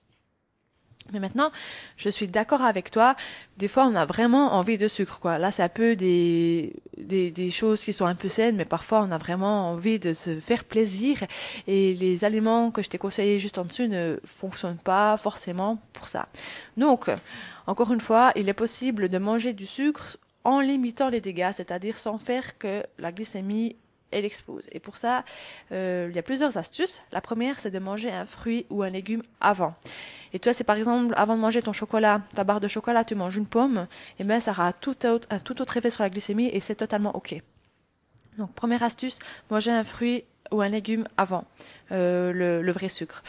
Mais 1.14 1.20
maintenant, 1.20 1.52
je 1.98 2.10
suis 2.10 2.28
d'accord 2.28 2.64
avec 2.64 2.90
toi. 2.90 3.16
Des 3.58 3.68
fois, 3.68 3.86
on 3.86 3.96
a 3.96 4.06
vraiment 4.06 4.54
envie 4.54 4.78
de 4.78 4.88
sucre, 4.88 5.20
quoi. 5.20 5.38
Là, 5.38 5.52
c'est 5.52 5.62
un 5.62 5.70
peu 5.70 5.96
des, 5.96 6.74
des, 7.06 7.32
des, 7.32 7.52
choses 7.52 7.84
qui 7.84 7.94
sont 7.94 8.06
un 8.06 8.16
peu 8.16 8.30
saines, 8.30 8.56
mais 8.56 8.66
parfois, 8.66 9.02
on 9.02 9.12
a 9.12 9.18
vraiment 9.18 9.72
envie 9.72 10.00
de 10.00 10.14
se 10.14 10.40
faire 10.40 10.64
plaisir. 10.64 11.24
Et 11.68 11.94
les 11.94 12.24
aliments 12.26 12.72
que 12.72 12.82
je 12.82 12.90
t'ai 12.90 12.98
conseillés 12.98 13.40
juste 13.40 13.58
en 13.58 13.66
dessus 13.66 13.88
ne 13.88 14.20
fonctionnent 14.26 14.80
pas 14.84 15.18
forcément 15.18 15.80
pour 15.94 16.08
ça. 16.08 16.28
Donc, 16.78 17.10
encore 17.68 17.92
une 17.92 18.00
fois, 18.00 18.32
il 18.36 18.50
est 18.50 18.54
possible 18.54 19.10
de 19.10 19.18
manger 19.18 19.54
du 19.54 19.66
sucre 19.66 20.18
en 20.44 20.60
limitant 20.60 21.10
les 21.10 21.22
dégâts, 21.22 21.52
c'est-à-dire 21.54 21.98
sans 21.98 22.18
faire 22.18 22.58
que 22.58 22.84
la 23.00 23.12
glycémie 23.12 23.76
elle 24.12 24.26
explose. 24.26 24.70
Et 24.72 24.80
pour 24.80 24.98
ça, 24.98 25.24
euh, 25.72 26.08
il 26.10 26.16
y 26.16 26.20
a 26.20 26.24
plusieurs 26.24 26.58
astuces. 26.58 27.04
La 27.12 27.22
première, 27.22 27.60
c'est 27.60 27.72
de 27.72 27.80
manger 27.80 28.12
un 28.12 28.26
fruit 28.26 28.66
ou 28.70 28.84
un 28.84 28.90
légume 28.90 29.24
avant. 29.42 29.76
Et 30.34 30.40
toi, 30.40 30.54
c'est 30.54 30.64
par 30.64 30.78
exemple, 30.78 31.14
avant 31.18 31.36
de 31.36 31.42
manger 31.42 31.62
ton 31.62 31.74
chocolat, 31.74 32.22
ta 32.36 32.44
barre 32.44 32.60
de 32.60 32.68
chocolat, 32.68 33.04
tu 33.04 33.16
manges 33.16 33.38
une 33.38 33.48
pomme, 33.48 33.88
et 34.20 34.24
bien 34.24 34.40
ça 34.40 34.52
aura 34.52 34.74
tout 34.74 35.06
autre, 35.06 35.28
un 35.32 35.40
tout 35.40 35.62
autre 35.62 35.78
effet 35.78 35.90
sur 35.90 36.04
la 36.04 36.10
glycémie 36.10 36.50
et 36.52 36.60
c'est 36.60 36.76
totalement 36.76 37.16
OK. 37.16 37.36
Donc, 38.38 38.54
première 38.54 38.84
astuce, 38.84 39.20
manger 39.50 39.72
un 39.72 39.84
fruit 39.84 40.26
ou 40.56 40.62
un 40.62 40.70
légume 40.70 41.08
avant 41.18 41.46
euh, 41.92 42.62
le, 42.62 42.72
vrai 42.72 42.90
sucre. 42.90 43.24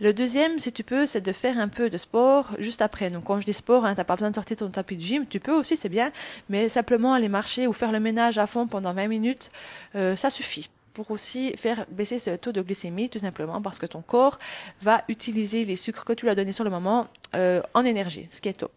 Le 0.00 0.14
deuxième, 0.14 0.58
si 0.58 0.72
tu 0.72 0.82
peux, 0.82 1.06
c'est 1.06 1.20
de 1.20 1.32
faire 1.32 1.58
un 1.58 1.68
peu 1.68 1.90
de 1.90 1.98
sport 1.98 2.46
juste 2.58 2.82
après. 2.82 3.10
Donc 3.10 3.24
quand 3.24 3.38
je 3.38 3.44
dis 3.44 3.52
sport, 3.52 3.84
hein, 3.84 3.94
t'as 3.94 4.04
pas 4.04 4.16
besoin 4.16 4.30
de 4.30 4.34
sortir 4.34 4.56
ton 4.56 4.70
tapis 4.70 4.96
de 4.96 5.02
gym. 5.02 5.26
Tu 5.26 5.40
peux 5.40 5.52
aussi, 5.52 5.76
c'est 5.76 5.90
bien, 5.90 6.10
mais 6.48 6.68
simplement 6.68 7.12
aller 7.12 7.28
marcher 7.28 7.66
ou 7.66 7.72
faire 7.72 7.92
le 7.92 8.00
ménage 8.00 8.38
à 8.38 8.46
fond 8.46 8.66
pendant 8.66 8.94
20 8.94 9.08
minutes, 9.08 9.50
euh, 9.94 10.16
ça 10.16 10.30
suffit 10.30 10.70
pour 10.92 11.10
aussi 11.10 11.56
faire 11.56 11.86
baisser 11.90 12.18
ce 12.18 12.30
taux 12.30 12.52
de 12.52 12.62
glycémie, 12.62 13.08
tout 13.08 13.18
simplement 13.18 13.62
parce 13.62 13.78
que 13.78 13.86
ton 13.86 14.02
corps 14.02 14.38
va 14.82 15.02
utiliser 15.08 15.64
les 15.64 15.76
sucres 15.76 16.04
que 16.04 16.12
tu 16.12 16.26
lui 16.26 16.30
as 16.30 16.34
donnés 16.34 16.52
sur 16.52 16.64
le 16.64 16.70
moment 16.70 17.06
euh, 17.34 17.62
en 17.74 17.84
énergie, 17.84 18.26
ce 18.30 18.40
qui 18.40 18.48
est 18.48 18.54
top. 18.54 18.72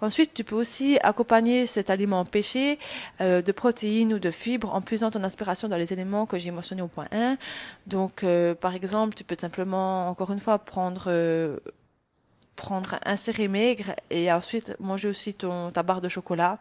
Ensuite, 0.00 0.34
tu 0.34 0.42
peux 0.42 0.56
aussi 0.56 0.98
accompagner 1.02 1.66
cet 1.66 1.88
aliment 1.88 2.24
pêché 2.24 2.78
euh, 3.20 3.40
de 3.40 3.52
protéines 3.52 4.14
ou 4.14 4.18
de 4.18 4.32
fibres 4.32 4.74
en 4.74 4.80
puisant 4.80 5.10
ton 5.10 5.22
inspiration 5.22 5.68
dans 5.68 5.76
les 5.76 5.92
éléments 5.92 6.26
que 6.26 6.38
j'ai 6.38 6.50
mentionnés 6.50 6.82
au 6.82 6.88
point 6.88 7.06
1. 7.12 7.36
Donc, 7.86 8.24
euh, 8.24 8.54
par 8.54 8.74
exemple, 8.74 9.14
tu 9.14 9.22
peux 9.22 9.36
simplement, 9.38 10.08
encore 10.08 10.32
une 10.32 10.40
fois, 10.40 10.58
prendre 10.58 11.04
euh, 11.06 11.58
prendre 12.56 12.98
un 13.04 13.16
serré 13.16 13.48
maigre 13.48 13.94
et 14.10 14.30
ensuite 14.32 14.74
manger 14.78 15.08
aussi 15.08 15.34
ton, 15.34 15.70
ta 15.70 15.82
barre 15.82 16.00
de 16.00 16.08
chocolat 16.08 16.58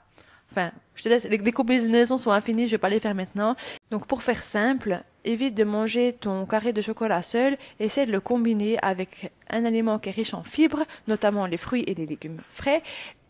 Enfin, 0.51 0.72
je 0.96 1.03
te 1.03 1.10
laisse, 1.10 1.24
les, 1.24 1.38
les 1.38 1.51
combinaisons 1.51 2.17
sont 2.17 2.31
infinies, 2.31 2.67
je 2.67 2.72
vais 2.72 2.77
pas 2.77 2.89
les 2.89 3.00
faire 3.00 3.15
maintenant. 3.15 3.55
Donc 3.89 4.05
pour 4.05 4.22
faire 4.22 4.43
simple, 4.43 5.01
évite 5.24 5.55
de 5.55 5.63
manger 5.63 6.13
ton 6.13 6.46
carré 6.46 6.74
de 6.74 6.81
chocolat 6.81 7.24
seul, 7.24 7.58
essaie 7.79 8.05
de 8.05 8.12
le 8.12 8.20
combiner 8.20 8.77
avec 8.81 9.31
un 9.50 9.65
aliment 9.65 9.98
qui 10.00 10.10
est 10.10 10.13
riche 10.13 10.34
en 10.34 10.43
fibres, 10.43 10.84
notamment 11.08 11.46
les 11.46 11.58
fruits 11.58 11.84
et 11.88 11.96
les 11.96 12.05
légumes 12.05 12.41
frais, 12.50 12.84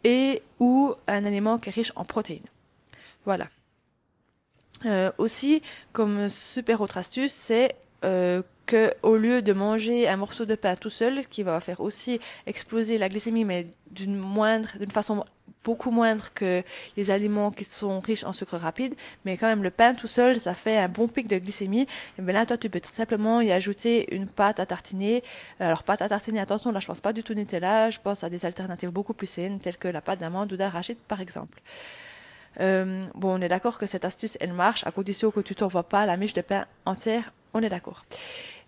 et 0.04 0.42
ou 0.60 0.94
un 1.08 1.26
aliment 1.26 1.60
qui 1.60 1.70
est 1.70 1.74
riche 1.74 1.92
en 1.96 2.06
protéines. 2.06 2.42
Voilà. 3.26 3.48
Euh, 4.86 5.12
aussi, 5.20 5.62
comme 5.94 6.28
super 6.28 6.82
autre 6.82 6.98
astuce, 6.98 7.34
c'est 7.34 7.76
euh, 8.04 8.42
que 8.66 8.94
au 9.04 9.16
lieu 9.16 9.44
de 9.44 9.54
manger 9.54 10.08
un 10.08 10.18
morceau 10.18 10.46
de 10.46 10.56
pain 10.56 10.76
tout 10.76 10.90
seul, 10.90 11.28
qui 11.28 11.44
va 11.44 11.60
faire 11.60 11.82
aussi 11.82 12.20
exploser 12.48 12.98
la 12.98 13.10
glycémie, 13.10 13.46
mais 13.46 13.68
d'une 13.92 14.16
moindre, 14.16 14.70
d'une 14.80 14.90
façon 14.90 15.24
beaucoup 15.64 15.92
moindre 15.92 16.34
que 16.34 16.64
les 16.98 17.12
aliments 17.12 17.52
qui 17.52 17.64
sont 17.66 18.00
riches 18.00 18.24
en 18.24 18.34
sucre 18.34 18.58
rapide, 18.58 18.96
mais 19.26 19.38
quand 19.38 19.48
même 19.48 19.64
le 19.64 19.72
pain 19.72 19.94
tout 19.94 20.08
seul, 20.08 20.40
ça 20.40 20.54
fait 20.54 20.78
un 20.78 20.88
bon 20.88 21.08
pic 21.08 21.28
de 21.28 21.38
glycémie. 21.38 21.88
Et 22.18 22.22
bien 22.22 22.34
là, 22.34 22.46
toi, 22.46 22.58
tu 22.58 22.70
peux 22.70 22.80
tout 22.80 22.92
simplement 22.92 23.42
y 23.42 23.52
ajouter 23.52 24.14
une 24.16 24.28
pâte 24.28 24.60
à 24.60 24.66
tartiner. 24.66 25.24
Alors 25.60 25.84
pâte 25.84 26.02
à 26.02 26.10
tartiner, 26.10 26.40
attention, 26.40 26.72
là, 26.72 26.80
je 26.80 26.88
pense 26.88 27.02
pas 27.02 27.14
du 27.14 27.24
tout 27.24 27.34
Nutella, 27.34 27.90
je 27.92 28.00
pense 28.00 28.24
à 28.24 28.30
des 28.30 28.46
alternatives 28.46 28.92
beaucoup 28.92 29.14
plus 29.14 29.28
saines, 29.28 29.60
telles 29.60 29.78
que 29.78 29.88
la 29.88 30.02
pâte 30.02 30.20
d'amande 30.20 30.52
ou 30.54 30.58
d'arachide, 30.58 30.98
par 31.08 31.22
exemple. 31.22 31.62
Euh, 32.60 33.06
bon, 33.16 33.38
on 33.38 33.42
est 33.42 33.48
d'accord 33.48 33.78
que 33.78 33.86
cette 33.86 34.06
astuce, 34.06 34.38
elle 34.42 34.54
marche, 34.54 34.86
à 34.86 34.92
condition 34.92 35.32
que 35.32 35.40
tu 35.40 35.56
t'envoies 35.56 35.88
pas 35.88 36.06
la 36.06 36.18
miche 36.18 36.34
de 36.34 36.42
pain 36.42 36.66
entière, 36.86 37.32
on 37.54 37.62
est 37.62 37.70
d'accord. 37.70 38.06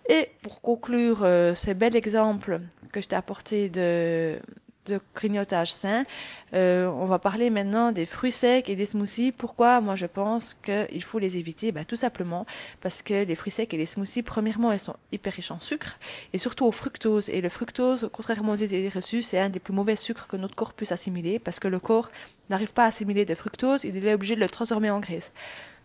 Et 0.09 0.29
pour 0.41 0.61
conclure 0.61 1.21
euh, 1.23 1.55
ce 1.55 1.71
bel 1.71 1.95
exemple 1.95 2.59
que 2.91 3.01
je 3.01 3.07
t'ai 3.07 3.15
apporté 3.15 3.69
de, 3.69 4.39
de 4.85 4.99
grignotage 5.15 5.73
sain, 5.73 6.05
euh, 6.53 6.87
on 6.87 7.05
va 7.05 7.19
parler 7.19 7.49
maintenant 7.49 7.91
des 7.91 8.05
fruits 8.05 8.31
secs 8.31 8.69
et 8.69 8.75
des 8.75 8.85
smoothies. 8.85 9.31
Pourquoi? 9.31 9.81
Moi 9.81 9.95
je 9.95 10.05
pense 10.05 10.53
qu'il 10.53 11.03
faut 11.03 11.19
les 11.19 11.37
éviter 11.37 11.71
ben, 11.71 11.85
Tout 11.85 11.95
simplement 11.95 12.45
parce 12.81 13.01
que 13.01 13.23
les 13.23 13.35
fruits 13.35 13.51
secs 13.51 13.73
et 13.73 13.77
les 13.77 13.85
smoothies, 13.85 14.23
premièrement, 14.23 14.71
elles 14.71 14.79
sont 14.79 14.95
hyper 15.11 15.33
riches 15.33 15.51
en 15.51 15.59
sucre 15.59 15.97
et 16.33 16.37
surtout 16.37 16.65
au 16.65 16.71
fructose. 16.71 17.29
Et 17.29 17.41
le 17.41 17.49
fructose, 17.49 18.09
contrairement 18.11 18.53
aux 18.53 18.57
idées 18.57 18.89
reçues, 18.89 19.21
c'est 19.21 19.39
un 19.39 19.49
des 19.49 19.59
plus 19.59 19.73
mauvais 19.73 19.95
sucres 19.95 20.27
que 20.27 20.37
notre 20.37 20.55
corps 20.55 20.73
puisse 20.73 20.91
assimiler 20.91 21.39
parce 21.39 21.59
que 21.59 21.67
le 21.67 21.79
corps 21.79 22.09
n'arrive 22.49 22.73
pas 22.73 22.83
à 22.83 22.87
assimiler 22.87 23.25
de 23.25 23.35
fructose, 23.35 23.83
il 23.83 24.05
est 24.05 24.13
obligé 24.13 24.35
de 24.35 24.41
le 24.41 24.49
transformer 24.49 24.89
en 24.89 24.99
graisse. 24.99 25.31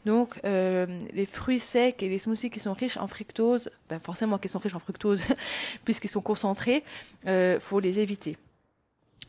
Donc, 0.04 0.40
euh, 0.44 0.86
les 1.12 1.26
fruits 1.26 1.60
secs 1.60 2.02
et 2.02 2.08
les 2.08 2.18
smoothies 2.18 2.50
qui 2.50 2.60
sont 2.60 2.72
riches 2.72 2.96
en 2.96 3.06
fructose, 3.08 3.70
ben 3.88 3.98
forcément 3.98 4.38
qu'ils 4.38 4.50
sont 4.50 4.58
riches 4.58 4.74
en 4.74 4.78
fructose, 4.78 5.22
puisqu'ils 5.84 6.08
sont 6.08 6.22
concentrés, 6.22 6.84
euh, 7.26 7.58
faut 7.60 7.80
les 7.80 8.00
éviter. 8.00 8.36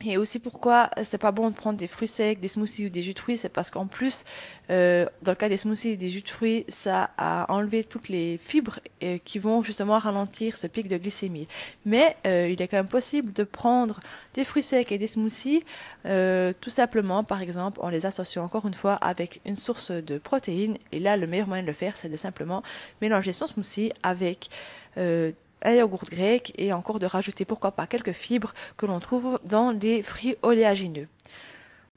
Et 0.02 0.16
aussi 0.16 0.38
pourquoi 0.38 0.88
c'est 1.02 1.18
pas 1.18 1.30
bon 1.30 1.50
de 1.50 1.54
prendre 1.54 1.78
des 1.78 1.86
fruits 1.86 2.08
secs, 2.08 2.40
des 2.40 2.48
smoothies 2.48 2.86
ou 2.86 2.88
des 2.88 3.02
jus 3.02 3.12
de 3.12 3.18
fruits, 3.18 3.36
c'est 3.36 3.50
parce 3.50 3.70
qu'en 3.70 3.86
plus, 3.86 4.24
euh, 4.70 5.04
dans 5.20 5.32
le 5.32 5.36
cas 5.36 5.50
des 5.50 5.58
smoothies 5.58 5.90
et 5.90 5.96
des 5.98 6.08
jus 6.08 6.22
de 6.22 6.28
fruits, 6.28 6.64
ça 6.68 7.10
a 7.18 7.52
enlevé 7.52 7.84
toutes 7.84 8.08
les 8.08 8.38
fibres 8.38 8.80
euh, 9.02 9.18
qui 9.22 9.38
vont 9.38 9.62
justement 9.62 9.98
ralentir 9.98 10.56
ce 10.56 10.66
pic 10.66 10.88
de 10.88 10.96
glycémie. 10.96 11.48
Mais 11.84 12.16
euh, 12.26 12.48
il 12.50 12.62
est 12.62 12.68
quand 12.68 12.78
même 12.78 12.88
possible 12.88 13.34
de 13.34 13.44
prendre 13.44 14.00
des 14.32 14.44
fruits 14.44 14.62
secs 14.62 14.90
et 14.90 14.96
des 14.96 15.06
smoothies, 15.06 15.64
euh, 16.06 16.54
tout 16.58 16.70
simplement, 16.70 17.22
par 17.22 17.42
exemple, 17.42 17.78
en 17.82 17.90
les 17.90 18.06
associant 18.06 18.44
encore 18.44 18.66
une 18.66 18.74
fois 18.74 18.94
avec 18.94 19.42
une 19.44 19.58
source 19.58 19.90
de 19.90 20.16
protéines. 20.16 20.78
Et 20.92 20.98
là, 20.98 21.18
le 21.18 21.26
meilleur 21.26 21.46
moyen 21.46 21.62
de 21.62 21.68
le 21.68 21.74
faire, 21.74 21.98
c'est 21.98 22.08
de 22.08 22.16
simplement 22.16 22.62
mélanger 23.02 23.34
son 23.34 23.46
smoothie 23.46 23.92
avec 24.02 24.48
euh, 24.96 25.32
un 25.62 25.72
yaourt 25.72 26.08
grec 26.10 26.52
et 26.56 26.72
encore 26.72 26.98
de 26.98 27.06
rajouter 27.06 27.44
pourquoi 27.44 27.72
pas 27.72 27.86
quelques 27.86 28.12
fibres 28.12 28.54
que 28.76 28.86
l'on 28.86 29.00
trouve 29.00 29.38
dans 29.44 29.72
des 29.72 30.02
fruits 30.02 30.36
oléagineux. 30.42 31.08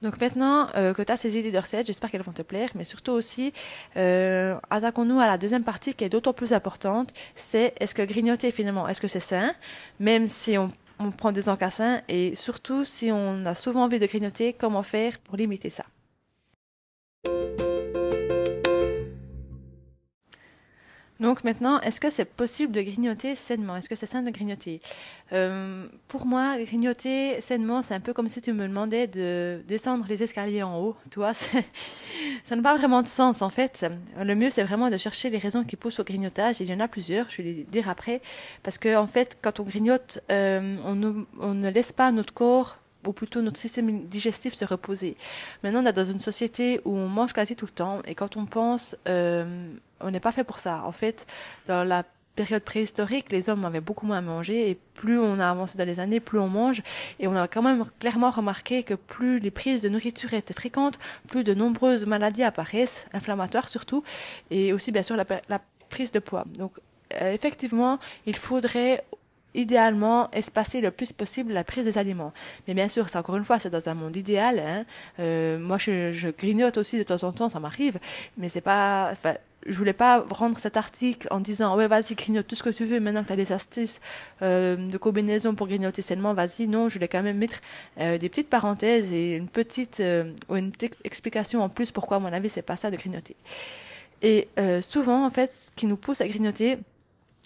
Donc 0.02 0.20
maintenant 0.20 0.68
euh, 0.76 0.94
que 0.94 1.02
tu 1.02 1.12
as 1.12 1.18
ces 1.18 1.38
idées 1.38 1.52
de 1.52 1.58
recettes, 1.58 1.88
j'espère 1.88 2.12
qu'elles 2.12 2.24
vont 2.24 2.34
te 2.34 2.42
plaire, 2.42 2.70
mais 2.76 2.84
surtout 2.84 3.14
aussi, 3.14 3.54
euh, 3.96 4.56
attaquons-nous 4.70 5.20
à 5.20 5.28
la 5.28 5.38
deuxième 5.38 5.64
partie 5.64 5.94
qui 5.94 6.04
est 6.04 6.10
d'autant 6.10 6.34
plus 6.34 6.52
importante, 6.52 7.14
c'est 7.36 7.74
est-ce 7.80 7.96
que 7.96 8.02
grignoter 8.02 8.52
finalement, 8.52 8.88
est-ce 8.90 9.00
que 9.00 9.08
c'est 9.08 9.22
sain, 9.22 9.54
même 10.02 10.28
si 10.28 10.58
on, 10.58 10.72
on 11.00 11.12
prend 11.12 11.32
des 11.32 11.48
encassins, 11.48 12.02
et 12.10 12.36
surtout 12.36 12.84
si 12.84 13.12
on 13.14 13.46
a 13.46 13.56
souvent 13.56 13.86
envie 13.86 14.00
de 14.00 14.06
grignoter, 14.06 14.52
comment 14.52 14.84
faire 14.84 15.20
pour 15.20 15.38
limiter 15.38 15.70
ça? 15.70 15.86
Donc 21.20 21.44
maintenant, 21.44 21.80
est-ce 21.82 22.00
que 22.00 22.10
c'est 22.10 22.26
possible 22.26 22.74
de 22.74 22.82
grignoter 22.82 23.36
sainement? 23.36 23.78
Est-ce 23.78 23.88
que 23.88 23.96
c'est 23.96 24.06
sain 24.06 24.24
de 24.24 24.32
grignoter? 24.32 24.82
Euh, 25.32 25.86
Pour 26.08 26.26
moi, 26.26 26.58
grignoter 26.58 27.40
sainement, 27.42 27.82
c'est 27.82 27.94
un 27.94 28.00
peu 28.00 28.14
comme 28.14 28.28
si 28.28 28.42
tu 28.42 28.52
me 28.52 28.68
demandais 28.68 29.08
de 29.08 29.62
descendre 29.68 30.06
les 30.10 30.24
escaliers 30.24 30.64
en 30.64 30.80
haut. 30.80 30.96
Tu 31.12 31.20
vois, 31.20 31.34
ça 32.44 32.56
n'a 32.56 32.62
pas 32.62 32.76
vraiment 32.78 33.04
de 33.04 33.08
sens 33.08 33.42
en 33.42 33.50
fait. 33.50 33.86
Le 34.18 34.36
mieux, 34.36 34.50
c'est 34.50 34.64
vraiment 34.64 34.90
de 34.90 34.98
chercher 34.98 35.30
les 35.30 35.38
raisons 35.38 35.64
qui 35.64 35.76
poussent 35.76 36.00
au 36.00 36.04
grignotage. 36.04 36.60
Il 36.60 36.70
y 36.70 36.74
en 36.74 36.80
a 36.80 36.88
plusieurs, 36.88 37.30
je 37.30 37.42
vais 37.42 37.44
les 37.44 37.64
dire 37.64 37.90
après. 37.90 38.22
Parce 38.64 38.78
que 38.78 38.96
en 38.96 39.08
fait, 39.08 39.38
quand 39.42 39.60
on 39.60 39.64
grignote, 39.64 40.20
euh, 40.32 40.76
on, 40.86 40.96
ne, 40.96 41.26
on 41.40 41.54
ne 41.54 41.70
laisse 41.70 41.92
pas 41.92 42.12
notre 42.12 42.34
corps 42.34 42.80
ou 43.06 43.14
plutôt 43.14 43.42
notre 43.42 43.58
système 43.58 44.06
digestif 44.06 44.54
se 44.54 44.66
reposer. 44.66 45.16
Maintenant, 45.64 45.84
on 45.84 45.86
est 45.86 45.94
dans 45.94 46.06
une 46.06 46.20
société 46.20 46.82
où 46.86 46.96
on 46.96 47.08
mange 47.08 47.34
quasi 47.34 47.56
tout 47.56 47.66
le 47.66 47.72
temps, 47.72 48.02
et 48.06 48.16
quand 48.16 48.38
on 48.38 48.46
pense, 48.46 48.96
euh, 49.08 49.68
on 50.00 50.12
n'est 50.12 50.20
pas 50.20 50.32
fait 50.32 50.44
pour 50.44 50.60
ça. 50.60 50.84
En 50.86 50.92
fait, 50.92 51.26
dans 51.68 51.84
la 51.84 52.04
période 52.36 52.64
préhistorique, 52.64 53.32
les 53.32 53.50
hommes 53.50 53.64
avaient 53.66 53.82
beaucoup 53.82 54.06
moins 54.06 54.18
à 54.18 54.22
manger, 54.22 54.70
et 54.70 54.80
plus 54.94 55.20
on 55.20 55.40
a 55.40 55.50
avancé 55.50 55.78
dans 55.78 55.86
les 55.86 56.00
années, 56.00 56.20
plus 56.20 56.40
on 56.40 56.48
mange, 56.48 56.82
et 57.20 57.28
on 57.28 57.36
a 57.36 57.48
quand 57.48 57.62
même 57.62 57.86
clairement 58.00 58.32
remarqué 58.32 58.84
que 58.84 58.96
plus 58.96 59.40
les 59.40 59.52
prises 59.52 59.82
de 59.82 59.90
nourriture 59.90 60.34
étaient 60.34 60.54
fréquentes, 60.54 61.00
plus 61.28 61.44
de 61.44 61.54
nombreuses 61.54 62.06
maladies 62.06 62.44
apparaissent, 62.44 63.08
inflammatoires 63.14 63.70
surtout, 63.70 64.04
et 64.50 64.74
aussi 64.74 64.92
bien 64.92 65.04
sûr 65.04 65.16
la, 65.16 65.26
prise 65.90 66.12
de 66.12 66.20
poids. 66.20 66.46
Donc, 66.58 66.72
euh, 67.22 67.32
effectivement, 67.34 68.00
il 68.26 68.36
faudrait 68.36 69.04
idéalement 69.56 70.30
espacer 70.32 70.82
le 70.82 70.92
plus 70.92 71.14
possible 71.14 71.54
la 71.54 71.64
prise 71.64 71.86
des 71.86 71.98
aliments. 71.98 72.34
Mais 72.68 72.74
bien 72.74 72.88
sûr, 72.88 73.10
c'est 73.10 73.18
encore 73.18 73.36
une 73.36 73.46
fois, 73.46 73.60
c'est 73.60 73.70
dans 73.70 73.90
un 73.90 73.94
monde 73.94 74.16
idéal. 74.16 74.60
Hein. 74.60 74.86
Euh, 75.20 75.60
moi, 75.60 75.78
je, 75.78 76.12
je, 76.14 76.30
grignote 76.30 76.78
aussi 76.78 76.98
de 76.98 77.04
temps 77.04 77.24
en 77.24 77.32
temps, 77.32 77.50
ça 77.50 77.60
m'arrive, 77.60 78.00
mais 78.38 78.50
c'est 78.50 78.62
pas. 78.62 79.10
Enfin, 79.12 79.36
je 79.66 79.78
voulais 79.78 79.94
pas 79.94 80.26
rendre 80.30 80.58
cet 80.58 80.78
article 80.78 81.28
en 81.32 81.40
disant 81.40 81.76
ouais 81.78 81.88
vas-y 81.88 82.16
grignote 82.16 82.48
tout 82.48 82.56
ce 82.56 82.64
que 82.64 82.70
tu 82.70 82.86
veux 82.86 83.00
maintenant 83.00 83.22
que 83.22 83.28
tu 83.28 83.34
as 83.34 83.38
des 83.38 83.52
astuces 83.52 84.00
euh, 84.42 84.76
de 84.76 84.98
combinaison 84.98 85.56
pour 85.56 85.68
grignoter 85.68 86.02
sainement 86.02 86.34
vas-y 86.34 86.68
non 86.68 86.90
je 86.90 86.96
voulais 86.96 87.08
quand 87.08 87.24
même 87.24 87.38
mettre 87.38 87.62
euh, 88.00 88.18
des 88.18 88.30
petites 88.30 88.50
parenthèses 88.50 89.14
et 89.14 89.34
une 89.34 89.48
petite 89.48 90.00
euh, 90.00 90.32
ou 90.50 90.56
une 90.56 90.72
petite 90.72 90.98
explication 91.04 91.62
en 91.64 91.70
plus 91.70 91.92
pourquoi 91.92 92.18
à 92.18 92.20
mon 92.20 92.34
avis 92.34 92.50
c'est 92.50 92.62
pas 92.62 92.76
ça 92.76 92.92
de 92.92 92.98
grignoter 92.98 93.36
et 94.22 94.48
euh, 94.60 94.82
souvent 94.82 95.26
en 95.26 95.30
fait 95.30 95.52
ce 95.52 95.72
qui 95.76 95.86
nous 95.86 95.98
pousse 95.98 96.22
à 96.22 96.28
grignoter 96.28 96.78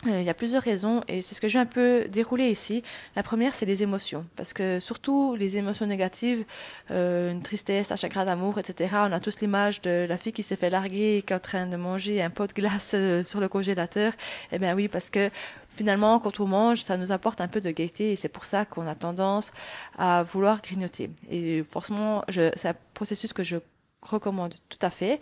il 0.05 0.23
y 0.23 0.29
a 0.29 0.33
plusieurs 0.35 0.61
raisons 0.61 1.01
et 1.07 1.23
c'est 1.23 1.33
ce 1.33 1.41
que 1.41 1.47
je 1.47 1.53
vais 1.53 1.61
un 1.61 1.65
peu 1.65 2.05
dérouler 2.07 2.49
ici. 2.51 2.83
La 3.15 3.23
première, 3.23 3.55
c'est 3.55 3.65
les 3.65 3.81
émotions, 3.81 4.25
parce 4.35 4.53
que 4.53 4.79
surtout 4.79 5.35
les 5.35 5.57
émotions 5.57 5.87
négatives, 5.87 6.45
euh, 6.91 7.31
une 7.31 7.41
tristesse, 7.41 7.91
un 7.91 7.95
chagrin 7.95 8.23
d'amour, 8.23 8.59
etc. 8.59 8.93
On 8.99 9.11
a 9.11 9.19
tous 9.19 9.41
l'image 9.41 9.81
de 9.81 10.05
la 10.07 10.17
fille 10.17 10.33
qui 10.33 10.43
s'est 10.43 10.55
fait 10.55 10.69
larguer 10.69 11.17
et 11.17 11.21
qui 11.23 11.33
est 11.33 11.35
en 11.35 11.39
train 11.39 11.65
de 11.65 11.75
manger 11.77 12.21
un 12.21 12.29
pot 12.29 12.47
de 12.47 12.53
glace 12.53 12.91
euh, 12.93 13.23
sur 13.23 13.39
le 13.39 13.47
congélateur. 13.47 14.13
Eh 14.51 14.59
bien 14.59 14.75
oui, 14.75 14.87
parce 14.87 15.09
que 15.09 15.31
finalement, 15.67 16.19
quand 16.19 16.39
on 16.39 16.45
mange, 16.45 16.83
ça 16.83 16.95
nous 16.95 17.11
apporte 17.11 17.41
un 17.41 17.47
peu 17.47 17.59
de 17.59 17.71
gaieté 17.71 18.11
et 18.11 18.15
c'est 18.15 18.29
pour 18.29 18.45
ça 18.45 18.65
qu'on 18.65 18.87
a 18.87 18.93
tendance 18.93 19.51
à 19.97 20.21
vouloir 20.21 20.61
grignoter. 20.61 21.09
Et 21.31 21.63
forcément, 21.63 22.23
c'est 22.29 22.67
un 22.67 22.75
processus 22.93 23.33
que 23.33 23.43
je 23.43 23.57
recommande 24.03 24.53
tout 24.69 24.79
à 24.81 24.91
fait. 24.91 25.19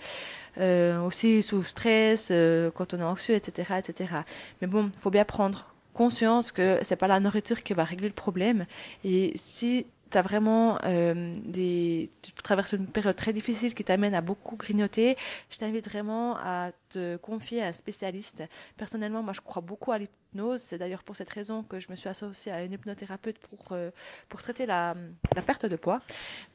Euh, 0.58 1.02
aussi 1.02 1.44
sous 1.44 1.64
stress, 1.64 2.30
euh, 2.32 2.72
quand 2.72 2.94
on 2.94 3.00
est 3.00 3.04
anxieux, 3.04 3.36
etc., 3.36 3.74
etc. 3.78 4.14
Mais 4.62 4.68
bon, 4.68 4.90
faut 4.98 5.10
bien 5.10 5.26
prendre 5.26 5.68
conscience 5.94 6.52
que 6.52 6.80
c'est 6.84 6.96
pas 6.96 7.08
la 7.08 7.20
nourriture 7.20 7.64
qui 7.64 7.74
va 7.74 7.84
régler 7.84 8.08
le 8.08 8.14
problème. 8.14 8.66
Et 9.04 9.32
si 9.36 9.86
tu 10.24 10.88
euh, 10.88 12.06
tu 12.22 12.32
traverses 12.44 12.74
une 12.74 12.88
période 12.88 13.16
très 13.16 13.34
difficile 13.34 13.74
qui 13.74 13.84
t'amène 13.84 14.14
à 14.14 14.22
beaucoup 14.22 14.56
grignoter, 14.56 15.18
je 15.50 15.58
t'invite 15.58 15.90
vraiment 15.90 16.38
à 16.38 16.72
te 16.90 17.18
confier 17.18 17.62
à 17.62 17.68
un 17.68 17.74
spécialiste. 17.74 18.44
Personnellement, 18.78 19.24
moi 19.24 19.34
je 19.34 19.42
crois 19.42 19.62
beaucoup 19.62 19.92
à 19.92 19.98
l'hypnose, 19.98 20.62
c'est 20.62 20.78
d'ailleurs 20.78 21.04
pour 21.04 21.16
cette 21.16 21.30
raison 21.30 21.64
que 21.64 21.80
je 21.80 21.88
me 21.90 21.96
suis 21.96 22.10
associée 22.10 22.52
à 22.52 22.64
une 22.64 22.74
hypnothérapeute 22.74 23.38
pour 23.40 23.72
euh, 23.72 23.92
pour 24.30 24.42
traiter 24.42 24.66
la, 24.66 24.96
la 25.36 25.42
perte 25.42 25.66
de 25.66 25.76
poids. 25.76 26.02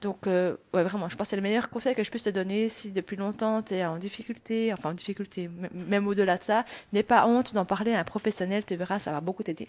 Donc 0.00 0.26
euh, 0.26 0.56
ouais, 0.74 0.82
vraiment, 0.84 1.08
je 1.08 1.16
pense 1.16 1.26
que 1.26 1.30
c'est 1.30 1.36
le 1.36 1.42
meilleur 1.42 1.68
conseil 1.70 1.94
que 1.94 2.04
je 2.04 2.10
puisse 2.10 2.24
te 2.24 2.30
donner 2.30 2.68
si 2.68 2.90
depuis 2.92 3.16
longtemps 3.16 3.62
tu 3.62 3.74
es 3.74 3.84
en 3.84 3.98
difficulté, 3.98 4.72
enfin 4.72 4.90
en 4.90 4.94
difficulté, 4.94 5.50
même 5.72 6.06
au-delà 6.06 6.38
de 6.38 6.44
ça, 6.44 6.64
n'aie 6.92 7.02
pas 7.02 7.26
honte 7.26 7.54
d'en 7.54 7.64
parler 7.64 7.92
à 7.92 8.00
un 8.00 8.04
professionnel, 8.04 8.64
tu 8.64 8.76
verras, 8.76 8.98
ça 8.98 9.12
va 9.12 9.20
beaucoup 9.20 9.42
t'aider. 9.42 9.68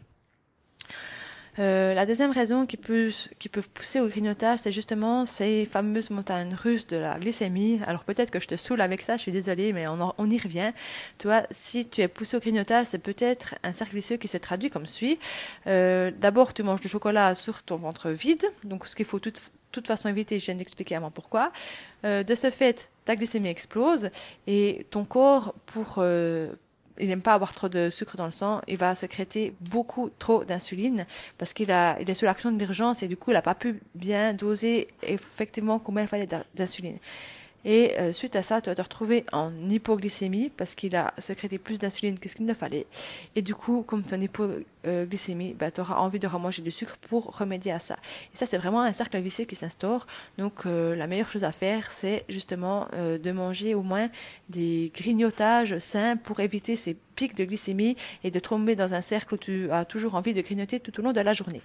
Euh, 1.60 1.94
la 1.94 2.06
deuxième 2.06 2.32
raison 2.32 2.66
qui 2.66 2.78
peut, 2.78 3.12
qui 3.40 3.50
pousser 3.50 4.00
au 4.00 4.08
grignotage, 4.08 4.60
c'est 4.60 4.72
justement 4.72 5.26
ces 5.26 5.66
fameuses 5.66 6.10
montagnes 6.10 6.54
russes 6.54 6.88
de 6.88 6.98
la 6.98 7.20
glycémie. 7.20 7.82
Alors 7.86 8.04
peut-être 8.04 8.32
que 8.32 8.40
je 8.40 8.48
te 8.48 8.56
saoule 8.56 8.82
avec 8.82 9.02
ça, 9.02 9.18
je 9.18 9.22
suis 9.24 9.32
désolée, 9.32 9.74
mais 9.74 9.88
on, 9.88 10.14
on 10.18 10.30
y 10.30 10.38
revient. 10.38 10.72
Toi, 11.18 11.44
si 11.52 11.88
tu 11.88 12.02
es 12.02 12.08
poussé 12.08 12.38
au 12.38 12.40
grignotage, 12.40 12.88
c'est 12.88 13.00
peut-être 13.00 13.56
un 13.64 13.74
cercle 13.74 13.96
vicieux 13.96 14.18
qui 14.18 14.28
se 14.28 14.38
traduit 14.38 14.70
comme 14.70 14.86
suit. 14.86 15.20
Euh, 15.68 16.12
D'abord, 16.20 16.54
tu 16.54 16.64
manges 16.64 16.82
du 16.82 16.88
chocolat 16.88 17.36
sur 17.36 17.64
ton 17.64 17.76
ventre 17.76 18.12
vide, 18.12 18.46
donc 18.64 18.88
ce 18.88 18.96
qu'il 18.96 19.06
faut 19.06 19.20
de 19.20 19.32
toute 19.72 19.88
façon 19.88 20.10
éviter, 20.10 20.40
je 20.40 20.46
viens 20.46 20.56
d'expliquer 20.56 20.96
avant 20.96 21.12
pourquoi. 21.12 21.52
Euh, 22.06 22.24
de 22.24 22.36
ce 22.36 22.50
fait, 22.50 22.90
ta 23.06 23.16
glycémie 23.16 23.50
explose 23.50 24.10
et 24.48 24.88
ton 24.90 25.06
corps, 25.06 25.54
pour... 25.66 26.04
Il 27.00 27.08
n'aime 27.08 27.22
pas 27.22 27.34
avoir 27.34 27.54
trop 27.54 27.70
de 27.70 27.90
sucre 27.90 28.18
dans 28.18 28.26
le 28.26 28.32
sang, 28.32 28.62
il 28.68 28.78
va 28.78 28.96
sécréter 28.96 29.54
beaucoup 29.70 30.10
trop 30.20 30.44
d'insuline 30.44 31.06
parce 31.38 31.54
qu'il 31.54 31.72
a, 31.72 32.00
il 32.00 32.10
est 32.10 32.14
sous 32.14 32.26
l'action 32.26 32.52
de 32.52 32.58
l'urgence 32.58 33.04
et 33.04 33.08
du 33.08 33.18
coup, 33.18 33.32
il 33.32 33.36
n'a 33.36 33.42
pas 33.42 33.56
pu 33.56 33.82
bien 33.96 34.34
doser 34.34 34.88
effectivement 35.04 35.80
combien 35.80 36.04
il 36.04 36.08
fallait 36.08 36.30
d'insuline. 36.56 36.98
Et 37.66 37.98
euh, 38.00 38.12
suite 38.12 38.36
à 38.36 38.42
ça, 38.42 38.62
tu 38.62 38.70
vas 38.70 38.76
te 38.76 38.82
retrouver 38.82 39.26
en 39.32 39.52
hypoglycémie 39.70 40.50
parce 40.50 40.76
qu'il 40.76 40.96
a 40.96 41.14
sécrété 41.18 41.58
plus 41.58 41.78
d'insuline 41.78 42.18
que 42.18 42.28
ce 42.28 42.36
qu'il 42.36 42.46
ne 42.46 42.54
fallait. 42.54 42.88
Et 43.36 43.42
du 43.42 43.54
coup, 43.56 43.84
comme 43.84 44.04
tu 44.04 44.14
es 44.14 44.18
en 44.18 44.22
hypoglycémie, 44.22 45.54
bah, 45.54 45.72
tu 45.72 45.82
auras 45.82 45.96
envie 45.98 46.20
de 46.20 46.28
remanger 46.28 46.62
du 46.62 46.72
sucre 46.72 46.98
pour 46.98 47.38
remédier 47.38 47.72
à 47.72 47.80
ça. 47.80 47.96
Et 48.34 48.38
ça, 48.38 48.46
c'est 48.46 48.58
vraiment 48.58 48.82
un 48.82 48.94
cercle 48.94 49.20
vicieux 49.20 49.46
qui 49.46 49.56
s'instaure. 49.56 50.08
Donc, 50.38 50.66
euh, 50.66 50.96
la 50.96 51.08
meilleure 51.08 51.30
chose 51.30 51.44
à 51.44 51.52
faire, 51.52 51.92
c'est 51.92 52.26
justement 52.30 52.88
euh, 52.94 53.18
de 53.18 53.32
manger 53.32 53.76
au 53.76 53.84
moins 53.84 54.10
des 54.50 54.92
grignotages 54.96 55.78
sains 55.78 56.18
pour 56.18 56.40
éviter 56.40 56.76
ces 56.76 56.96
pics 57.16 57.36
de 57.36 57.46
glycémie 57.46 57.96
et 58.24 58.32
de 58.32 58.40
tomber 58.40 58.76
dans 58.76 58.94
un 58.94 59.02
cercle 59.02 59.36
où 59.36 59.38
tu 59.38 59.72
as 59.72 59.86
toujours 59.86 60.16
envie 60.16 60.34
de 60.34 60.42
grignoter 60.42 60.80
tout 60.80 61.00
au 61.00 61.04
long 61.04 61.12
de 61.12 61.22
la 61.22 61.34
journée. 61.34 61.62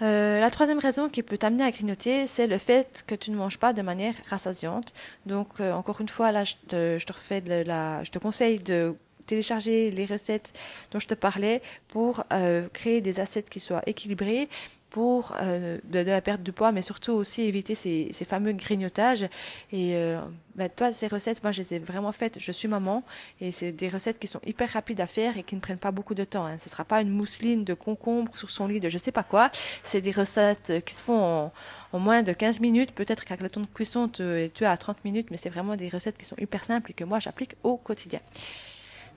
Euh, 0.00 0.40
la 0.40 0.50
troisième 0.50 0.78
raison 0.78 1.08
qui 1.08 1.22
peut 1.22 1.38
t'amener 1.38 1.64
à 1.64 1.70
grignoter, 1.70 2.26
c'est 2.26 2.46
le 2.46 2.58
fait 2.58 3.04
que 3.06 3.14
tu 3.14 3.30
ne 3.30 3.36
manges 3.36 3.58
pas 3.58 3.72
de 3.72 3.82
manière 3.82 4.14
rassasiante. 4.30 4.92
Donc, 5.26 5.60
euh, 5.60 5.72
encore 5.72 6.00
une 6.00 6.08
fois, 6.08 6.30
là, 6.30 6.44
je 6.44 6.54
te, 6.68 8.18
conseille 8.18 8.60
de 8.60 8.94
télécharger 9.26 9.90
les 9.90 10.06
recettes 10.06 10.52
dont 10.90 10.98
je 10.98 11.06
te 11.06 11.14
parlais 11.14 11.62
pour 11.88 12.24
euh, 12.32 12.68
créer 12.72 13.00
des 13.00 13.20
assiettes 13.20 13.50
qui 13.50 13.60
soient 13.60 13.82
équilibrées, 13.86 14.48
pour 14.90 15.34
euh, 15.40 15.78
de, 15.84 16.00
la 16.00 16.20
perte 16.20 16.42
de 16.42 16.50
poids, 16.50 16.72
mais 16.72 16.82
surtout 16.82 17.12
aussi 17.12 17.42
éviter 17.42 17.74
ces, 17.74 18.08
ces 18.10 18.24
fameux 18.24 18.52
grignotages. 18.52 19.24
Et 19.72 19.94
euh, 19.94 20.20
bah, 20.54 20.68
toi, 20.68 20.92
ces 20.92 21.08
recettes, 21.08 21.42
moi, 21.42 21.52
je 21.52 21.62
les 21.62 21.74
ai 21.74 21.78
vraiment 21.78 22.12
faites. 22.12 22.38
Je 22.38 22.52
suis 22.52 22.68
maman 22.68 23.02
et 23.40 23.52
c'est 23.52 23.72
des 23.72 23.88
recettes 23.88 24.18
qui 24.18 24.26
sont 24.26 24.40
hyper 24.46 24.70
rapides 24.70 25.00
à 25.00 25.06
faire 25.06 25.36
et 25.36 25.42
qui 25.42 25.54
ne 25.54 25.60
prennent 25.60 25.78
pas 25.78 25.90
beaucoup 25.90 26.14
de 26.14 26.24
temps. 26.24 26.46
Hein. 26.46 26.58
Ce 26.58 26.68
ne 26.68 26.70
sera 26.70 26.84
pas 26.84 27.02
une 27.02 27.10
mousseline 27.10 27.64
de 27.64 27.74
concombre 27.74 28.36
sur 28.36 28.50
son 28.50 28.66
lit 28.66 28.80
de 28.80 28.88
je 28.88 28.98
sais 28.98 29.12
pas 29.12 29.22
quoi. 29.22 29.50
C'est 29.82 30.00
des 30.00 30.10
recettes 30.10 30.84
qui 30.84 30.94
se 30.94 31.02
font 31.02 31.50
en, 31.92 31.98
moins 31.98 32.22
de 32.22 32.32
15 32.32 32.60
minutes. 32.60 32.92
Peut-être 32.92 33.24
qu'avec 33.24 33.42
le 33.42 33.50
temps 33.50 33.60
de 33.60 33.66
cuisson, 33.66 34.08
tu, 34.08 34.22
tu 34.54 34.64
es 34.64 34.66
à 34.66 34.76
30 34.76 35.04
minutes, 35.04 35.28
mais 35.30 35.36
c'est 35.36 35.50
vraiment 35.50 35.76
des 35.76 35.88
recettes 35.88 36.16
qui 36.16 36.24
sont 36.24 36.36
hyper 36.38 36.64
simples 36.64 36.90
et 36.92 36.94
que 36.94 37.04
moi, 37.04 37.18
j'applique 37.18 37.54
au 37.62 37.76
quotidien. 37.76 38.20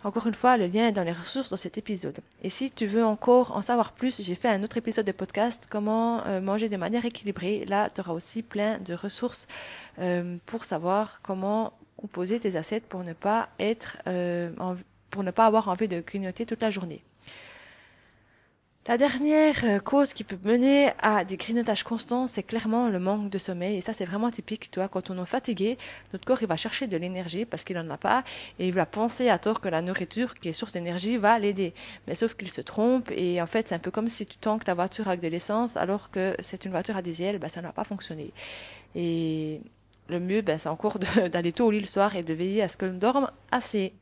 Encore 0.04 0.26
une 0.26 0.34
fois, 0.34 0.58
le 0.58 0.66
lien 0.66 0.88
est 0.88 0.92
dans 0.92 1.04
les 1.04 1.12
ressources 1.12 1.52
dans 1.52 1.58
cet 1.58 1.78
épisode. 1.78 2.20
Et 2.42 2.50
si 2.50 2.72
tu 2.72 2.88
veux 2.88 3.06
encore 3.06 3.56
en 3.56 3.62
savoir 3.62 3.92
plus, 3.92 4.22
j'ai 4.22 4.34
fait 4.34 4.48
un 4.48 4.64
autre 4.64 4.78
épisode 4.78 5.06
de 5.06 5.12
podcast, 5.12 5.68
comment 5.70 6.26
euh, 6.26 6.42
manger 6.42 6.70
de 6.70 6.78
manière 6.78 7.06
équilibrée. 7.06 7.66
Là, 7.68 7.88
tu 7.90 8.02
auras 8.02 8.14
aussi 8.14 8.42
plein 8.42 8.80
de 8.80 8.96
ressources 8.96 9.48
euh, 10.00 10.38
pour 10.48 10.66
savoir 10.66 11.22
comment 11.22 11.74
composer 11.98 12.40
tes 12.40 12.56
assiettes 12.56 12.86
pour 12.86 13.04
ne 13.04 13.14
pas 13.14 13.50
être, 13.60 13.98
euh, 14.08 14.50
pour 15.12 15.24
ne 15.24 15.30
pas 15.30 15.46
avoir 15.46 15.68
envie 15.68 15.88
de 15.88 16.02
grignoter 16.02 16.48
toute 16.48 16.64
la 16.64 16.72
journée. 16.72 17.04
La 18.88 18.98
dernière 18.98 19.64
euh, 19.64 19.80
cause 19.80 20.12
qui 20.12 20.24
peut 20.24 20.40
mener 20.44 20.90
à 21.04 21.24
des 21.24 21.38
grignotages 21.38 21.84
constants, 21.84 22.26
c'est 22.26 22.42
clairement 22.42 22.90
le 22.90 22.98
manque 22.98 23.30
de 23.30 23.38
sommeil. 23.38 23.78
Et 23.78 23.82
ça, 23.82 23.94
c'est 23.94 24.06
vraiment 24.06 24.32
typique. 24.32 24.72
Toi, 24.72 24.88
quand 24.88 25.12
on 25.12 25.22
est 25.22 25.26
fatigué, 25.28 25.78
notre 26.14 26.26
corps, 26.26 26.42
il 26.42 26.48
va 26.48 26.58
chercher 26.58 26.88
de 26.88 26.98
l'énergie 26.98 27.46
parce 27.46 27.64
qu'il 27.64 27.76
n'en 27.76 27.88
a 27.92 27.98
pas. 27.98 28.24
Et 28.58 28.68
il 28.68 28.74
va 28.74 28.88
penser 28.88 29.30
à 29.30 29.38
tort 29.38 29.62
que 29.62 29.70
la 29.70 29.84
nourriture, 29.84 30.34
qui 30.34 30.50
est 30.50 30.54
source 30.54 30.74
d'énergie, 30.74 31.18
va 31.18 31.38
l'aider. 31.38 31.76
Mais 32.08 32.16
sauf 32.16 32.34
qu'il 32.34 32.50
se 32.50 32.62
trompe. 32.62 33.12
Et 33.12 33.40
en 33.40 33.46
fait, 33.46 33.68
c'est 33.68 33.76
un 33.76 33.80
peu 33.80 33.92
comme 33.92 34.10
si 34.10 34.26
tu 34.26 34.38
tankes 34.38 34.64
ta 34.64 34.74
voiture 34.74 35.08
avec 35.08 35.22
de 35.22 35.28
l'essence 35.28 35.78
alors 35.78 36.10
que 36.10 36.36
c'est 36.40 36.66
une 36.66 36.72
voiture 36.72 36.98
à 36.98 37.04
diesel. 37.04 37.38
Ben, 37.38 37.50
ça 37.50 37.62
n'a 37.62 37.72
pas 37.72 37.84
fonctionné. 37.84 38.34
Et 38.96 39.62
le 40.10 40.20
mieux, 40.20 40.42
ben, 40.42 40.58
c'est 40.58 40.70
encore 40.70 40.98
d'aller 41.32 41.52
tôt 41.52 41.68
au 41.68 41.72
lit 41.72 41.82
le 41.82 41.86
soir 41.86 42.16
et 42.16 42.24
de 42.24 42.34
veiller 42.34 42.64
à 42.64 42.68
ce 42.68 42.78
que 42.78 42.88
l'on 42.88 42.98
dorme 42.98 43.30
assez. 43.52 43.94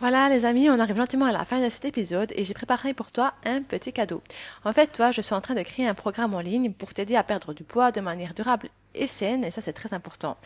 Voilà 0.00 0.30
les 0.30 0.46
amis, 0.46 0.70
on 0.70 0.78
arrive 0.78 0.96
gentiment 0.96 1.26
à 1.26 1.32
la 1.32 1.44
fin 1.44 1.62
de 1.62 1.68
cet 1.68 1.84
épisode 1.84 2.32
et 2.34 2.42
j'ai 2.42 2.54
préparé 2.54 2.94
pour 2.94 3.12
toi 3.12 3.34
un 3.44 3.60
petit 3.60 3.92
cadeau. 3.92 4.22
En 4.64 4.72
fait, 4.72 4.86
toi, 4.86 5.10
je 5.10 5.20
suis 5.20 5.34
en 5.34 5.42
train 5.42 5.54
de 5.54 5.60
créer 5.60 5.86
un 5.86 5.92
programme 5.92 6.32
en 6.32 6.40
ligne 6.40 6.72
pour 6.72 6.94
t'aider 6.94 7.16
à 7.16 7.22
perdre 7.22 7.52
du 7.52 7.64
poids 7.64 7.92
de 7.92 8.00
manière 8.00 8.32
durable 8.32 8.70
et 8.94 9.06
saine, 9.06 9.44
et 9.44 9.50
ça 9.50 9.60
c'est 9.60 9.72
très 9.72 9.94
important. 9.94 10.36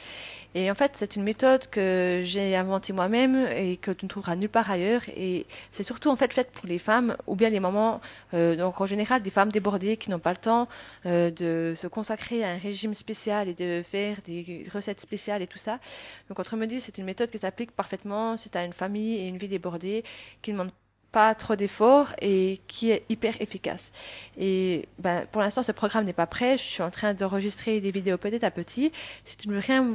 Et 0.56 0.70
en 0.70 0.74
fait, 0.74 0.92
c'est 0.94 1.16
une 1.16 1.24
méthode 1.24 1.66
que 1.68 2.20
j'ai 2.22 2.54
inventée 2.54 2.92
moi-même 2.92 3.48
et 3.56 3.76
que 3.76 3.90
tu 3.90 4.04
ne 4.04 4.08
trouveras 4.08 4.36
nulle 4.36 4.48
part 4.48 4.70
ailleurs. 4.70 5.02
Et 5.16 5.46
c'est 5.72 5.82
surtout 5.82 6.10
en 6.10 6.16
fait 6.16 6.32
faite 6.32 6.52
pour 6.52 6.66
les 6.66 6.78
femmes 6.78 7.16
ou 7.26 7.34
bien 7.34 7.50
les 7.50 7.58
mamans, 7.58 8.00
euh, 8.34 8.54
donc 8.54 8.80
en 8.80 8.86
général 8.86 9.20
des 9.20 9.30
femmes 9.30 9.50
débordées 9.50 9.96
qui 9.96 10.10
n'ont 10.10 10.20
pas 10.20 10.30
le 10.30 10.36
temps 10.36 10.68
euh, 11.06 11.30
de 11.30 11.74
se 11.76 11.88
consacrer 11.88 12.44
à 12.44 12.50
un 12.50 12.58
régime 12.58 12.94
spécial 12.94 13.48
et 13.48 13.54
de 13.54 13.82
faire 13.82 14.18
des 14.24 14.66
recettes 14.72 15.00
spéciales 15.00 15.42
et 15.42 15.48
tout 15.48 15.58
ça. 15.58 15.80
Donc 16.28 16.38
autrement 16.38 16.66
dit, 16.66 16.80
c'est 16.80 16.98
une 16.98 17.04
méthode 17.04 17.30
qui 17.30 17.38
s'applique 17.38 17.72
parfaitement 17.72 18.36
si 18.36 18.48
tu 18.48 18.56
as 18.56 18.64
une 18.64 18.72
famille 18.72 19.16
et 19.16 19.28
une 19.28 19.38
vie 19.38 19.48
débordée 19.48 20.04
qui 20.40 20.52
ne 20.52 20.58
demande 20.58 20.72
pas 21.14 21.32
trop 21.36 21.54
d'efforts 21.54 22.08
et 22.20 22.60
qui 22.66 22.90
est 22.90 23.04
hyper 23.08 23.40
efficace. 23.40 23.92
Et 24.36 24.88
ben, 24.98 25.26
pour 25.30 25.42
l'instant, 25.42 25.62
ce 25.62 25.70
programme 25.70 26.04
n'est 26.06 26.12
pas 26.12 26.26
prêt. 26.26 26.58
Je 26.58 26.64
suis 26.64 26.82
en 26.82 26.90
train 26.90 27.14
d'enregistrer 27.14 27.80
des 27.80 27.92
vidéos 27.92 28.18
petit 28.18 28.44
à 28.44 28.50
petit. 28.50 28.90
Si 29.24 29.36
tu 29.36 29.48
ne 29.48 29.54
veux 29.54 29.60
rien 29.60 29.88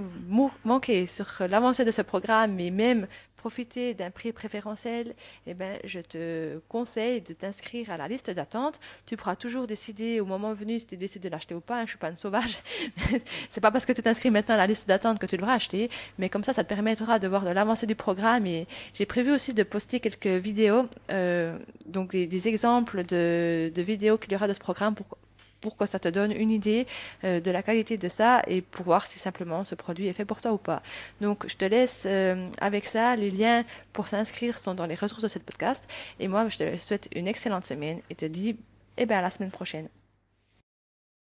manquer 0.63 1.07
sur 1.07 1.27
l'avancée 1.49 1.83
de 1.83 1.91
ce 1.91 2.01
programme, 2.01 2.53
mais 2.55 2.69
même 2.71 3.05
profiter 3.39 3.93
d'un 3.93 4.11
prix 4.11 4.33
préférentiel, 4.33 5.15
eh 5.47 5.53
ben, 5.53 5.79
je 5.85 6.01
te 6.01 6.59
conseille 6.67 7.21
de 7.21 7.33
t'inscrire 7.33 7.89
à 7.89 7.95
la 7.95 8.09
liste 8.09 8.29
d'attente. 8.29 8.81
Tu 9.05 9.15
pourras 9.15 9.37
toujours 9.37 9.65
décider 9.65 10.19
au 10.19 10.25
moment 10.25 10.53
venu 10.53 10.77
si 10.77 10.87
tu 10.87 10.97
décides 10.97 11.23
de 11.23 11.29
l'acheter 11.29 11.55
ou 11.55 11.61
pas. 11.61 11.85
Je 11.85 11.91
suis 11.91 11.97
pas 11.97 12.09
une 12.09 12.17
sauvage. 12.17 12.59
c'est 13.49 13.61
pas 13.61 13.71
parce 13.71 13.85
que 13.85 13.93
tu 13.93 14.01
t'inscris 14.01 14.29
maintenant 14.29 14.55
à 14.55 14.57
la 14.57 14.67
liste 14.67 14.89
d'attente 14.89 15.19
que 15.19 15.25
tu 15.25 15.37
devras 15.37 15.53
acheter, 15.53 15.89
mais 16.17 16.27
comme 16.27 16.43
ça, 16.43 16.51
ça 16.51 16.65
te 16.65 16.69
permettra 16.69 17.17
de 17.17 17.27
voir 17.29 17.45
de 17.45 17.51
l'avancée 17.51 17.87
du 17.87 17.95
programme. 17.95 18.45
Et 18.45 18.67
j'ai 18.93 19.05
prévu 19.05 19.31
aussi 19.31 19.53
de 19.53 19.63
poster 19.63 20.01
quelques 20.01 20.27
vidéos, 20.27 20.89
euh, 21.11 21.57
donc 21.85 22.11
des, 22.11 22.27
des 22.27 22.47
exemples 22.49 23.05
de, 23.05 23.71
de 23.73 23.81
vidéos 23.81 24.17
qu'il 24.17 24.33
y 24.33 24.35
aura 24.35 24.49
de 24.49 24.53
ce 24.53 24.59
programme 24.59 24.95
pour 24.95 25.07
pour 25.61 25.77
que 25.77 25.85
ça 25.85 25.99
te 25.99 26.07
donne 26.07 26.31
une 26.31 26.51
idée 26.51 26.87
euh, 27.23 27.39
de 27.39 27.51
la 27.51 27.63
qualité 27.63 27.97
de 27.97 28.09
ça 28.09 28.41
et 28.47 28.61
pour 28.61 28.85
voir 28.85 29.07
si 29.07 29.19
simplement 29.19 29.63
ce 29.63 29.75
produit 29.75 30.07
est 30.07 30.13
fait 30.13 30.25
pour 30.25 30.41
toi 30.41 30.53
ou 30.53 30.57
pas. 30.57 30.81
Donc 31.21 31.47
je 31.47 31.55
te 31.55 31.65
laisse 31.65 32.03
euh, 32.05 32.47
avec 32.59 32.85
ça. 32.85 33.15
Les 33.15 33.29
liens 33.29 33.63
pour 33.93 34.07
s'inscrire 34.07 34.57
sont 34.57 34.73
dans 34.73 34.85
les 34.85 34.95
ressources 34.95 35.23
de 35.23 35.27
ce 35.27 35.39
podcast. 35.39 35.85
Et 36.19 36.27
moi, 36.27 36.47
je 36.49 36.57
te 36.57 36.77
souhaite 36.77 37.09
une 37.15 37.27
excellente 37.27 37.65
semaine 37.65 38.01
et 38.09 38.15
te 38.15 38.25
dis 38.25 38.57
eh 38.97 39.05
bien, 39.05 39.19
à 39.19 39.21
la 39.21 39.31
semaine 39.31 39.51
prochaine. 39.51 39.89